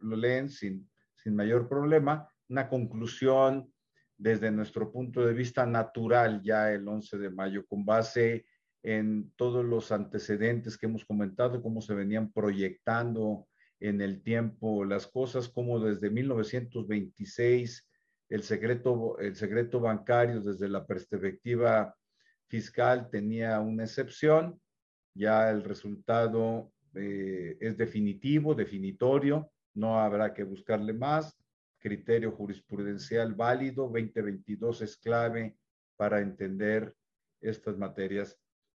[0.00, 3.70] lo, leen sin, sin mayor problema, una conclusión
[4.16, 8.46] desde nuestro punto de vista natural ya el 11 de mayo, con base
[8.82, 13.46] en todos los antecedentes que hemos comentado, cómo se venían proyectando
[13.80, 17.86] en el tiempo las cosas, como desde 1926
[18.30, 21.94] el secreto, el secreto bancario desde la perspectiva
[22.46, 24.60] fiscal tenía una excepción,
[25.14, 31.36] ya el resultado eh, es definitivo, definitorio, no habrá que buscarle más,
[31.78, 35.56] criterio jurisprudencial válido, 2022 es clave
[35.96, 36.94] para entender
[37.40, 38.38] estas materias.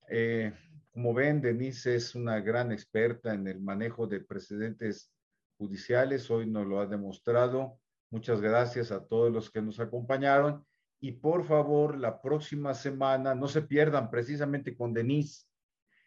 [0.08, 0.52] Eh,
[0.90, 5.12] como ven, Denise es una gran experta en el manejo de precedentes
[5.58, 7.78] judiciales, hoy nos lo ha demostrado.
[8.10, 10.64] Muchas gracias a todos los que nos acompañaron
[11.00, 15.46] y por favor, la próxima semana no se pierdan precisamente con Denise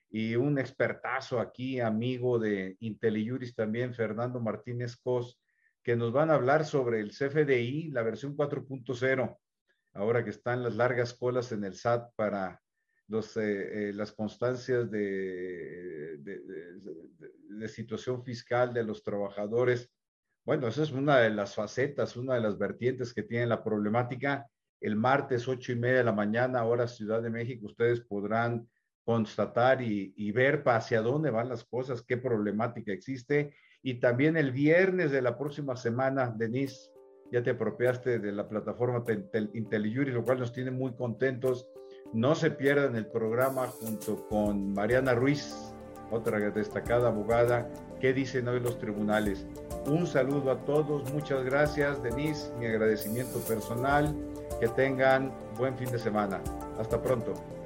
[0.10, 5.40] y un expertazo aquí, amigo de IntelliJuris también, Fernando Martínez Cos,
[5.84, 9.38] que nos van a hablar sobre el CFDI, la versión 4.0,
[9.94, 12.62] ahora que están las largas colas en el SAT para
[13.08, 19.92] los, eh, eh, las constancias de, de, situación fiscal de los trabajadores.
[20.46, 24.48] Bueno, esa es una de las facetas, una de las vertientes que tiene la problemática.
[24.80, 28.70] El martes, ocho y media de la mañana, hora Ciudad de México, ustedes podrán
[29.08, 33.54] constatar y, y, ver hacia dónde van las cosas, qué problemática existe.
[33.82, 36.92] Y también el viernes de la próxima semana, Denise,
[37.32, 39.06] ya te apropiaste de la plataforma
[39.54, 41.70] IntelliJuris, lo cual nos tiene muy contentos.
[42.12, 45.56] No se pierdan el programa junto con Mariana Ruiz,
[46.12, 47.72] otra destacada abogada.
[48.02, 49.48] ¿Qué dicen hoy los tribunales?
[49.86, 54.14] Un saludo a todos, muchas gracias, Denise, mi agradecimiento personal.
[54.60, 56.42] Que tengan buen fin de semana.
[56.78, 57.57] Hasta pronto.